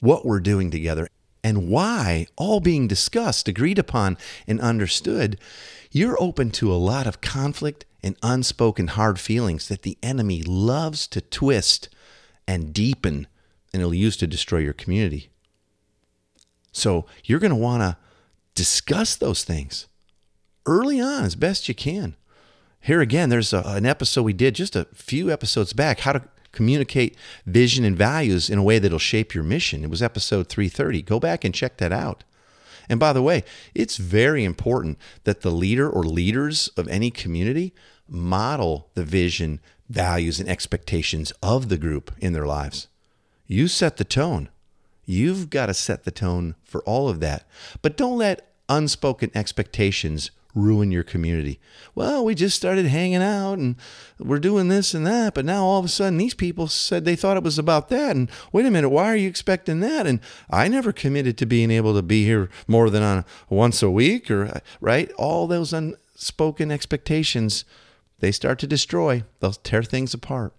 what 0.00 0.24
we're 0.24 0.40
doing 0.40 0.70
together, 0.70 1.08
and 1.44 1.68
why, 1.68 2.26
all 2.36 2.60
being 2.60 2.88
discussed, 2.88 3.48
agreed 3.48 3.78
upon, 3.78 4.18
and 4.46 4.60
understood, 4.60 5.38
you're 5.90 6.20
open 6.20 6.50
to 6.50 6.72
a 6.72 6.74
lot 6.74 7.06
of 7.06 7.20
conflict 7.20 7.84
and 8.02 8.16
unspoken 8.22 8.88
hard 8.88 9.18
feelings 9.18 9.68
that 9.68 9.82
the 9.82 9.98
enemy 10.02 10.42
loves 10.42 11.06
to 11.06 11.20
twist 11.20 11.88
and 12.46 12.72
deepen 12.72 13.26
and 13.72 13.82
he'll 13.82 13.94
use 13.94 14.16
to 14.16 14.26
destroy 14.26 14.58
your 14.58 14.72
community. 14.72 15.30
So 16.72 17.06
you're 17.24 17.40
going 17.40 17.50
to 17.50 17.56
want 17.56 17.82
to 17.82 17.96
discuss 18.54 19.16
those 19.16 19.44
things 19.44 19.87
early 20.68 21.00
on 21.00 21.24
as 21.24 21.34
best 21.34 21.68
you 21.68 21.74
can. 21.74 22.14
Here 22.80 23.00
again, 23.00 23.30
there's 23.30 23.52
a, 23.52 23.62
an 23.64 23.86
episode 23.86 24.22
we 24.22 24.32
did 24.32 24.54
just 24.54 24.76
a 24.76 24.86
few 24.94 25.30
episodes 25.32 25.72
back 25.72 26.00
how 26.00 26.12
to 26.12 26.22
communicate 26.52 27.16
vision 27.46 27.84
and 27.84 27.96
values 27.96 28.48
in 28.48 28.58
a 28.58 28.62
way 28.62 28.78
that'll 28.78 28.98
shape 28.98 29.34
your 29.34 29.44
mission. 29.44 29.82
It 29.82 29.90
was 29.90 30.02
episode 30.02 30.48
330. 30.48 31.02
Go 31.02 31.18
back 31.18 31.44
and 31.44 31.54
check 31.54 31.78
that 31.78 31.92
out. 31.92 32.22
And 32.88 33.00
by 33.00 33.12
the 33.12 33.22
way, 33.22 33.44
it's 33.74 33.96
very 33.96 34.44
important 34.44 34.98
that 35.24 35.40
the 35.42 35.50
leader 35.50 35.88
or 35.88 36.04
leaders 36.04 36.68
of 36.76 36.88
any 36.88 37.10
community 37.10 37.74
model 38.08 38.88
the 38.94 39.04
vision, 39.04 39.60
values, 39.88 40.40
and 40.40 40.48
expectations 40.48 41.32
of 41.42 41.68
the 41.68 41.76
group 41.76 42.12
in 42.18 42.32
their 42.32 42.46
lives. 42.46 42.88
You 43.46 43.68
set 43.68 43.96
the 43.96 44.04
tone. 44.04 44.48
You've 45.04 45.50
got 45.50 45.66
to 45.66 45.74
set 45.74 46.04
the 46.04 46.10
tone 46.10 46.54
for 46.64 46.82
all 46.82 47.08
of 47.08 47.20
that. 47.20 47.46
But 47.82 47.96
don't 47.96 48.18
let 48.18 48.54
unspoken 48.68 49.30
expectations 49.34 50.30
ruin 50.54 50.90
your 50.90 51.02
community? 51.02 51.60
Well, 51.94 52.24
we 52.24 52.34
just 52.34 52.56
started 52.56 52.86
hanging 52.86 53.22
out 53.22 53.58
and 53.58 53.76
we're 54.18 54.38
doing 54.38 54.68
this 54.68 54.94
and 54.94 55.06
that, 55.06 55.34
but 55.34 55.44
now 55.44 55.64
all 55.64 55.78
of 55.78 55.84
a 55.84 55.88
sudden 55.88 56.18
these 56.18 56.34
people 56.34 56.68
said 56.68 57.04
they 57.04 57.16
thought 57.16 57.36
it 57.36 57.42
was 57.42 57.58
about 57.58 57.88
that. 57.90 58.16
And 58.16 58.30
wait 58.52 58.66
a 58.66 58.70
minute, 58.70 58.88
why 58.88 59.12
are 59.12 59.16
you 59.16 59.28
expecting 59.28 59.80
that? 59.80 60.06
And 60.06 60.20
I 60.50 60.68
never 60.68 60.92
committed 60.92 61.38
to 61.38 61.46
being 61.46 61.70
able 61.70 61.94
to 61.94 62.02
be 62.02 62.24
here 62.24 62.48
more 62.66 62.90
than 62.90 63.02
on 63.02 63.24
once 63.48 63.82
a 63.82 63.90
week 63.90 64.30
or 64.30 64.60
right? 64.80 65.10
All 65.12 65.46
those 65.46 65.72
unspoken 65.72 66.70
expectations, 66.70 67.64
they 68.20 68.32
start 68.32 68.58
to 68.60 68.66
destroy. 68.66 69.24
They'll 69.40 69.52
tear 69.52 69.82
things 69.82 70.14
apart. 70.14 70.54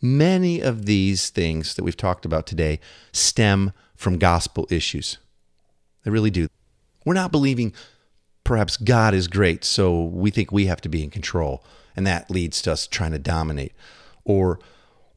Many 0.00 0.60
of 0.60 0.84
these 0.86 1.30
things 1.30 1.74
that 1.74 1.82
we've 1.82 1.96
talked 1.96 2.24
about 2.24 2.46
today 2.46 2.78
stem 3.12 3.72
from 3.96 4.18
gospel 4.18 4.66
issues. 4.70 5.18
They 6.04 6.10
really 6.10 6.30
do. 6.30 6.48
We're 7.04 7.14
not 7.14 7.32
believing 7.32 7.72
perhaps 8.44 8.76
God 8.76 9.14
is 9.14 9.26
great, 9.26 9.64
so 9.64 10.04
we 10.04 10.30
think 10.30 10.52
we 10.52 10.66
have 10.66 10.80
to 10.82 10.88
be 10.88 11.02
in 11.02 11.10
control, 11.10 11.64
and 11.96 12.06
that 12.06 12.30
leads 12.30 12.62
to 12.62 12.72
us 12.72 12.86
trying 12.86 13.12
to 13.12 13.18
dominate. 13.18 13.72
Or 14.24 14.60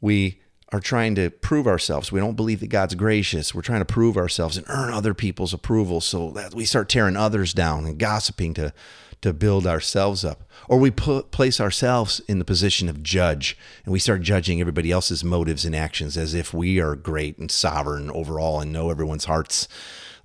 we 0.02 0.42
are 0.72 0.80
trying 0.80 1.16
to 1.16 1.30
prove 1.30 1.66
ourselves. 1.66 2.12
We 2.12 2.20
don't 2.20 2.36
believe 2.36 2.60
that 2.60 2.68
God's 2.68 2.96
gracious. 2.96 3.56
We're 3.56 3.62
trying 3.62 3.82
to 3.82 3.86
prove 3.86 4.18
ourselves 4.18 4.58
and 4.58 4.66
earn 4.70 4.92
other 4.92 5.14
people's 5.14 5.54
approval 5.54 6.02
so 6.02 6.32
that 6.32 6.54
we 6.54 6.66
start 6.66 6.90
tearing 6.90 7.16
others 7.16 7.54
down 7.54 7.86
and 7.86 7.98
gossiping 7.98 8.54
to, 8.56 8.74
to 9.22 9.32
build 9.32 9.66
ourselves 9.66 10.26
up. 10.26 10.44
Or 10.68 10.78
we 10.78 10.92
put, 10.92 11.32
place 11.32 11.62
ourselves 11.62 12.20
in 12.28 12.40
the 12.40 12.46
position 12.46 12.90
of 12.90 13.02
judge 13.02 13.58
and 13.86 13.94
we 13.94 14.00
start 14.00 14.22
judging 14.22 14.60
everybody 14.60 14.92
else's 14.92 15.24
motives 15.24 15.64
and 15.64 15.76
actions 15.76 16.18
as 16.18 16.34
if 16.34 16.54
we 16.54 16.82
are 16.82 16.96
great 16.96 17.38
and 17.38 17.50
sovereign 17.50 18.12
overall 18.12 18.60
and 18.60 18.74
know 18.74 18.90
everyone's 18.90 19.26
hearts 19.26 19.70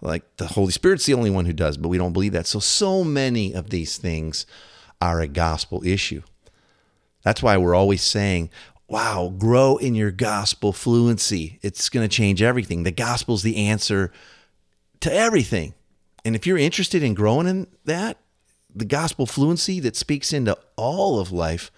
like 0.02 0.36
the 0.36 0.48
Holy 0.48 0.72
Spirit's 0.72 1.06
the 1.06 1.14
only 1.14 1.30
one 1.30 1.46
who 1.46 1.52
does, 1.52 1.76
but 1.76 1.88
we 1.88 1.96
don't 1.96 2.12
believe 2.12 2.32
that. 2.32 2.46
So, 2.46 2.58
so 2.58 3.04
many 3.04 3.54
of 3.54 3.70
these 3.70 3.96
things 3.96 4.44
are 5.00 5.20
a 5.20 5.28
gospel 5.28 5.82
issue. 5.84 6.22
That's 7.22 7.42
why 7.42 7.56
we're 7.56 7.74
always 7.74 8.02
saying, 8.02 8.50
wow, 8.88 9.32
grow 9.38 9.76
in 9.76 9.94
your 9.94 10.10
gospel 10.10 10.72
fluency. 10.72 11.58
It's 11.62 11.88
going 11.88 12.06
to 12.06 12.14
change 12.14 12.42
everything. 12.42 12.82
The 12.82 12.90
gospel's 12.90 13.42
the 13.42 13.56
answer 13.56 14.12
to 15.00 15.12
everything. 15.12 15.74
And 16.24 16.36
if 16.36 16.46
you're 16.46 16.58
interested 16.58 17.02
in 17.02 17.14
growing 17.14 17.46
in 17.46 17.68
that, 17.84 18.18
the 18.74 18.84
gospel 18.84 19.26
fluency 19.26 19.80
that 19.80 19.96
speaks 19.96 20.32
into 20.32 20.58
all 20.76 21.20
of 21.20 21.30
life, 21.30 21.70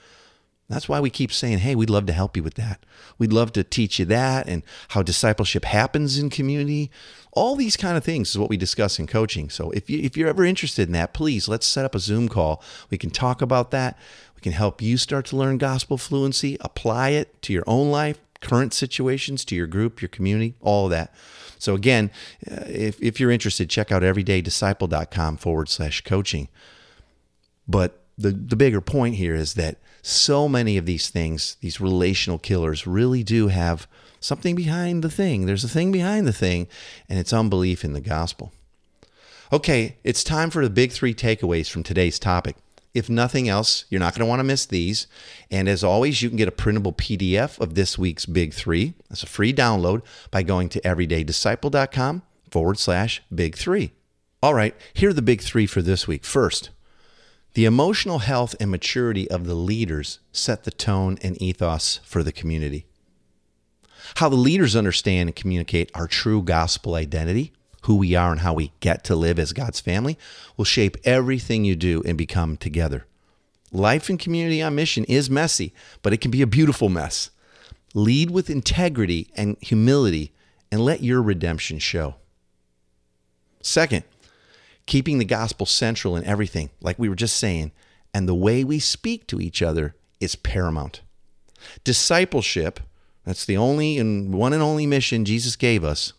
that's 0.69 0.89
why 0.89 0.99
we 0.99 1.11
keep 1.11 1.31
saying, 1.31 1.59
hey, 1.59 1.75
we'd 1.75 1.91
love 1.91 2.07
to 2.07 2.13
help 2.13 2.37
you 2.37 2.43
with 2.43 2.55
that. 2.55 2.85
We'd 3.19 3.33
love 3.33 3.53
to 3.53 3.63
teach 3.63 3.99
you 3.99 4.07
that 4.07 4.49
and 4.49 4.63
how 4.89 5.03
discipleship 5.03 5.65
happens 5.67 6.19
in 6.19 6.31
community. 6.31 6.91
All 7.33 7.55
these 7.55 7.77
kind 7.77 7.97
of 7.97 8.05
things 8.05 8.31
is 8.31 8.39
what 8.39 8.49
we 8.49 8.57
discuss 8.57 8.99
in 8.99 9.07
coaching. 9.07 9.51
So 9.51 9.71
if, 9.73 9.91
you, 9.91 9.99
if 9.99 10.17
you're 10.17 10.29
ever 10.29 10.45
interested 10.45 10.89
in 10.89 10.93
that, 10.93 11.13
please 11.13 11.49
let's 11.49 11.67
set 11.67 11.85
up 11.85 11.95
a 11.95 11.99
Zoom 11.99 12.29
call. 12.29 12.63
We 12.91 12.97
can 12.97 13.11
talk 13.11 13.43
about 13.43 13.73
that. 13.73 13.99
We 14.35 14.41
can 14.41 14.53
help 14.53 14.81
you 14.81 14.97
start 14.97 15.27
to 15.27 15.37
learn 15.37 15.59
gospel 15.59 15.99
fluency, 15.99 16.57
apply 16.61 17.11
it 17.11 17.43
to 17.43 17.53
your 17.53 17.65
own 17.67 17.91
life, 17.91 18.19
current 18.41 18.73
situations, 18.73 19.45
to 19.47 19.55
your 19.55 19.67
group, 19.67 20.01
your 20.01 20.09
community, 20.09 20.55
all 20.61 20.87
of 20.87 20.91
that. 20.93 21.13
So 21.59 21.75
again, 21.75 22.11
uh, 22.51 22.65
if, 22.67 23.01
if 23.03 23.21
you're 23.21 23.31
interested, 23.31 23.69
check 23.69 23.93
out 23.93 24.03
everydaydisciple.com 24.03 25.37
forward 25.37 25.69
slash 25.69 26.01
coaching. 26.03 26.49
But 27.67 28.04
the, 28.17 28.31
the 28.31 28.57
bigger 28.57 28.81
point 28.81 29.17
here 29.17 29.35
is 29.35 29.55
that 29.55 29.79
so 30.03 30.49
many 30.49 30.77
of 30.77 30.87
these 30.87 31.09
things, 31.09 31.57
these 31.61 31.81
relational 31.81 32.39
killers, 32.39 32.87
really 32.87 33.23
do 33.23 33.49
have 33.49 33.87
something 34.21 34.55
behind 34.55 35.03
the 35.03 35.11
thing. 35.11 35.47
There's 35.47 35.65
a 35.65 35.69
thing 35.69 35.93
behind 35.93 36.27
the 36.27 36.33
thing, 36.33 36.69
and 37.09 37.19
it's 37.19 37.33
unbelief 37.33 37.85
in 37.85 37.93
the 37.93 38.01
gospel. 38.01 38.53
Okay, 39.53 39.97
it's 40.05 40.25
time 40.25 40.51
for 40.51 40.65
the 40.65 40.71
big 40.71 40.93
three 40.93 41.15
takeaways 41.15 41.71
from 41.71 41.83
today's 41.83 42.19
topic. 42.19 42.57
If 42.95 43.11
nothing 43.11 43.49
else, 43.49 43.85
you're 43.91 44.01
not 44.01 44.15
going 44.15 44.25
to 44.25 44.29
want 44.29 44.39
to 44.41 44.45
miss 44.45 44.67
these. 44.67 45.09
And 45.51 45.69
as 45.69 45.83
always, 45.83 46.23
you 46.23 46.29
can 46.29 46.39
get 46.39 46.49
a 46.49 46.53
printable 46.53 46.93
PDF 46.93 47.59
of 47.61 47.75
this 47.75 47.99
week's 47.99 48.25
big 48.25 48.55
three. 48.55 48.95
That's 49.09 49.25
a 49.25 49.27
free 49.27 49.53
download 49.53 50.03
by 50.31 50.45
going 50.45 50.69
to 50.71 50.81
everydaydisciple.com 50.83 52.23
forward 52.51 52.79
slash 52.79 53.21
big 53.35 53.57
three. 53.57 53.93
All 54.43 54.55
right, 54.55 54.75
here 54.93 55.11
are 55.11 55.15
the 55.15 55.23
big 55.23 55.41
three 55.41 55.67
for 55.67 55.83
this 55.83 56.07
week. 56.07 56.25
First, 56.25 56.71
the 57.55 57.65
emotional 57.65 58.19
health 58.19 58.55
and 58.59 58.71
maturity 58.71 59.31
of 59.31 59.47
the 59.47 59.55
leaders 59.55 60.19
set 60.33 60.65
the 60.65 60.71
tone 60.73 61.19
and 61.23 61.41
ethos 61.41 62.01
for 62.05 62.23
the 62.23 62.33
community. 62.33 62.87
How 64.17 64.29
the 64.29 64.37
leaders 64.37 64.77
understand 64.77 65.29
and 65.29 65.37
communicate 65.37 65.91
our 65.95 66.09
true 66.09 66.43
gospel 66.43 66.95
identity, 66.95 67.53
who 67.83 67.97
we 67.97 68.15
are, 68.15 68.33
and 68.33 68.41
how 68.41 68.55
we 68.55 68.73
get 68.81 69.05
to 69.05 69.17
live 69.17 69.39
as 69.39 69.53
God's 69.53 69.81
family 69.81 70.19
will 70.57 70.65
shape 70.65 70.97
everything 71.05 71.65
you 71.65 71.77
do 71.77 72.03
and 72.05 72.19
become 72.19 72.57
together. 72.57 73.07
Life 73.73 74.11
in 74.11 74.19
community 74.19 74.61
on 74.61 74.75
mission 74.75 75.05
is 75.05 75.31
messy, 75.31 75.73
but 76.03 76.13
it 76.13 76.21
can 76.21 76.31
be 76.31 76.43
a 76.43 76.47
beautiful 76.47 76.89
mess. 76.89 77.31
Lead 77.95 78.31
with 78.31 78.51
integrity 78.51 79.31
and 79.37 79.57
humility 79.61 80.33
and 80.73 80.81
let 80.85 81.03
your 81.03 81.23
redemption 81.23 81.79
show. 81.79 82.17
Second, 83.63 84.05
keeping 84.87 85.19
the 85.19 85.25
gospel 85.25 85.67
central 85.67 86.17
in 86.17 86.25
everything, 86.25 86.71
like 86.81 86.99
we 86.99 87.09
were 87.09 87.15
just 87.15 87.37
saying, 87.37 87.73
and 88.13 88.29
the 88.29 88.35
way 88.35 88.65
we 88.65 88.79
speak 88.79 89.27
to 89.27 89.41
each 89.41 89.63
other 89.63 89.95
is 90.21 90.37
paramount. 90.37 91.01
Discipleship, 91.83 92.81
that's 93.25 93.45
the 93.45 93.57
only 93.57 93.99
and 93.99 94.35
one 94.35 94.53
and 94.53 94.63
only 94.63 94.87
mission 94.87 95.25
Jesus 95.25 95.57
gave 95.57 95.83
us, 95.85 96.13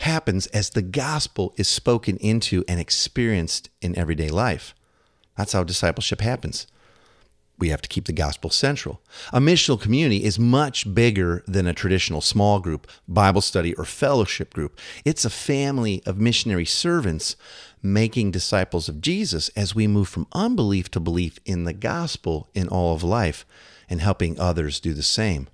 happens 0.00 0.46
as 0.48 0.70
the 0.70 0.82
gospel 0.82 1.54
is 1.56 1.68
spoken 1.68 2.16
into 2.18 2.64
and 2.68 2.80
experienced 2.80 3.70
in 3.80 3.96
everyday 3.96 4.28
life. 4.28 4.74
That's 5.36 5.52
how 5.52 5.64
discipleship 5.64 6.20
happens. 6.20 6.66
We 7.58 7.70
have 7.70 7.82
to 7.82 7.88
keep 7.88 8.04
the 8.04 8.12
gospel 8.12 8.50
central. 8.50 9.02
A 9.32 9.40
missional 9.40 9.80
community 9.80 10.24
is 10.24 10.38
much 10.38 10.94
bigger 10.94 11.42
than 11.46 11.66
a 11.66 11.74
traditional 11.74 12.20
small 12.20 12.60
group, 12.60 12.88
Bible 13.08 13.40
study, 13.40 13.74
or 13.74 13.84
fellowship 13.84 14.54
group. 14.54 14.78
It's 15.04 15.24
a 15.24 15.30
family 15.30 16.02
of 16.06 16.18
missionary 16.18 16.64
servants 16.64 17.34
making 17.82 18.30
disciples 18.30 18.88
of 18.88 19.00
Jesus 19.00 19.48
as 19.50 19.74
we 19.74 19.88
move 19.88 20.08
from 20.08 20.28
unbelief 20.32 20.90
to 20.92 21.00
belief 21.00 21.38
in 21.44 21.64
the 21.64 21.72
gospel 21.72 22.48
in 22.54 22.68
all 22.68 22.94
of 22.94 23.02
life 23.02 23.44
and 23.90 24.00
helping 24.00 24.38
others 24.38 24.78
do 24.78 24.94
the 24.94 25.02
same. 25.02 25.48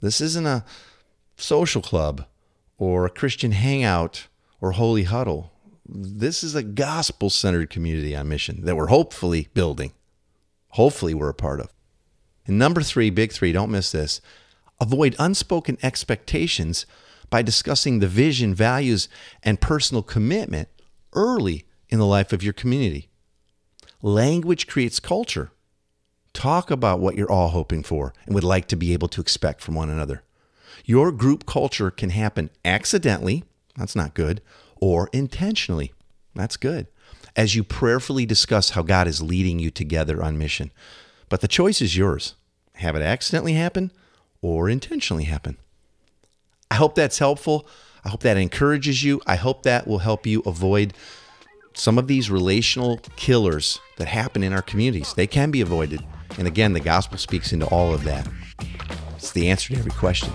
This 0.00 0.20
isn't 0.20 0.46
a 0.46 0.64
social 1.36 1.82
club 1.82 2.26
or 2.76 3.06
a 3.06 3.10
Christian 3.10 3.52
hangout 3.52 4.28
or 4.60 4.72
holy 4.72 5.04
huddle. 5.04 5.52
This 5.88 6.44
is 6.44 6.54
a 6.54 6.62
gospel 6.62 7.30
centered 7.30 7.70
community 7.70 8.14
on 8.14 8.28
mission 8.28 8.64
that 8.64 8.76
we're 8.76 8.86
hopefully 8.86 9.48
building. 9.54 9.92
Hopefully, 10.78 11.12
we're 11.12 11.28
a 11.28 11.34
part 11.34 11.58
of. 11.58 11.74
And 12.46 12.56
number 12.56 12.82
three, 12.82 13.10
big 13.10 13.32
three, 13.32 13.50
don't 13.50 13.72
miss 13.72 13.90
this 13.90 14.20
avoid 14.80 15.16
unspoken 15.18 15.76
expectations 15.82 16.86
by 17.30 17.42
discussing 17.42 17.98
the 17.98 18.06
vision, 18.06 18.54
values, 18.54 19.08
and 19.42 19.60
personal 19.60 20.04
commitment 20.04 20.68
early 21.14 21.64
in 21.88 21.98
the 21.98 22.06
life 22.06 22.32
of 22.32 22.44
your 22.44 22.52
community. 22.52 23.08
Language 24.02 24.68
creates 24.68 25.00
culture. 25.00 25.50
Talk 26.32 26.70
about 26.70 27.00
what 27.00 27.16
you're 27.16 27.30
all 27.30 27.48
hoping 27.48 27.82
for 27.82 28.14
and 28.24 28.32
would 28.36 28.44
like 28.44 28.68
to 28.68 28.76
be 28.76 28.92
able 28.92 29.08
to 29.08 29.20
expect 29.20 29.60
from 29.60 29.74
one 29.74 29.90
another. 29.90 30.22
Your 30.84 31.10
group 31.10 31.44
culture 31.44 31.90
can 31.90 32.10
happen 32.10 32.50
accidentally, 32.64 33.42
that's 33.76 33.96
not 33.96 34.14
good, 34.14 34.40
or 34.80 35.10
intentionally, 35.12 35.92
that's 36.36 36.56
good, 36.56 36.86
as 37.36 37.54
you 37.54 37.64
prayerfully 37.64 38.26
discuss 38.26 38.70
how 38.70 38.82
God 38.82 39.06
is 39.06 39.22
leading 39.22 39.58
you 39.58 39.70
together 39.70 40.22
on 40.22 40.38
mission. 40.38 40.70
But 41.28 41.40
the 41.40 41.48
choice 41.48 41.80
is 41.80 41.96
yours 41.96 42.34
have 42.74 42.94
it 42.94 43.02
accidentally 43.02 43.54
happen 43.54 43.90
or 44.40 44.68
intentionally 44.68 45.24
happen. 45.24 45.56
I 46.70 46.76
hope 46.76 46.94
that's 46.94 47.18
helpful. 47.18 47.66
I 48.04 48.08
hope 48.08 48.20
that 48.20 48.36
encourages 48.36 49.02
you. 49.02 49.20
I 49.26 49.34
hope 49.34 49.64
that 49.64 49.86
will 49.86 49.98
help 49.98 50.26
you 50.26 50.42
avoid 50.46 50.94
some 51.74 51.98
of 51.98 52.06
these 52.06 52.30
relational 52.30 52.98
killers 53.16 53.80
that 53.96 54.08
happen 54.08 54.42
in 54.42 54.52
our 54.52 54.62
communities. 54.62 55.12
They 55.14 55.26
can 55.26 55.50
be 55.50 55.60
avoided. 55.60 56.04
And 56.38 56.46
again, 56.46 56.72
the 56.72 56.80
gospel 56.80 57.18
speaks 57.18 57.52
into 57.52 57.66
all 57.66 57.92
of 57.92 58.04
that. 58.04 58.28
It's 59.18 59.32
the 59.32 59.50
answer 59.50 59.74
to 59.74 59.78
every 59.80 59.90
question. 59.90 60.32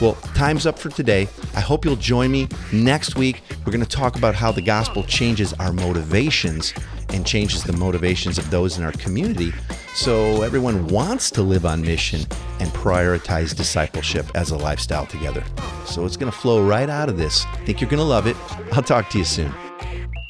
Well, 0.00 0.14
time's 0.34 0.64
up 0.64 0.78
for 0.78 0.90
today. 0.90 1.28
I 1.56 1.60
hope 1.60 1.84
you'll 1.84 1.96
join 1.96 2.30
me 2.30 2.46
next 2.72 3.16
week. 3.16 3.42
We're 3.66 3.72
going 3.72 3.84
to 3.84 3.96
talk 3.96 4.16
about 4.16 4.36
how 4.36 4.52
the 4.52 4.62
gospel 4.62 5.02
changes 5.02 5.52
our 5.54 5.72
motivations 5.72 6.72
and 7.08 7.26
changes 7.26 7.64
the 7.64 7.72
motivations 7.72 8.38
of 8.38 8.48
those 8.50 8.78
in 8.78 8.84
our 8.84 8.92
community 8.92 9.52
so 9.94 10.42
everyone 10.42 10.86
wants 10.86 11.30
to 11.32 11.42
live 11.42 11.66
on 11.66 11.82
mission 11.82 12.20
and 12.60 12.70
prioritize 12.70 13.54
discipleship 13.56 14.26
as 14.36 14.50
a 14.50 14.56
lifestyle 14.56 15.04
together. 15.04 15.44
So 15.84 16.06
it's 16.06 16.16
going 16.16 16.30
to 16.30 16.38
flow 16.38 16.64
right 16.64 16.88
out 16.88 17.08
of 17.08 17.18
this. 17.18 17.44
I 17.46 17.64
think 17.64 17.80
you're 17.80 17.90
going 17.90 17.98
to 17.98 18.04
love 18.04 18.28
it. 18.28 18.36
I'll 18.72 18.82
talk 18.82 19.10
to 19.10 19.18
you 19.18 19.24
soon. 19.24 19.52